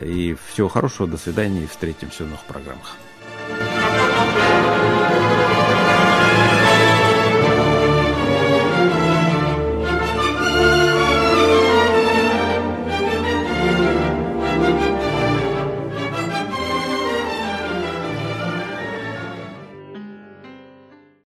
И 0.00 0.36
всего 0.52 0.68
хорошего, 0.68 1.08
до 1.08 1.16
свидания 1.16 1.64
и 1.64 1.66
встретимся 1.66 2.24
в 2.24 2.26
новых 2.26 2.44
программах. 2.44 2.96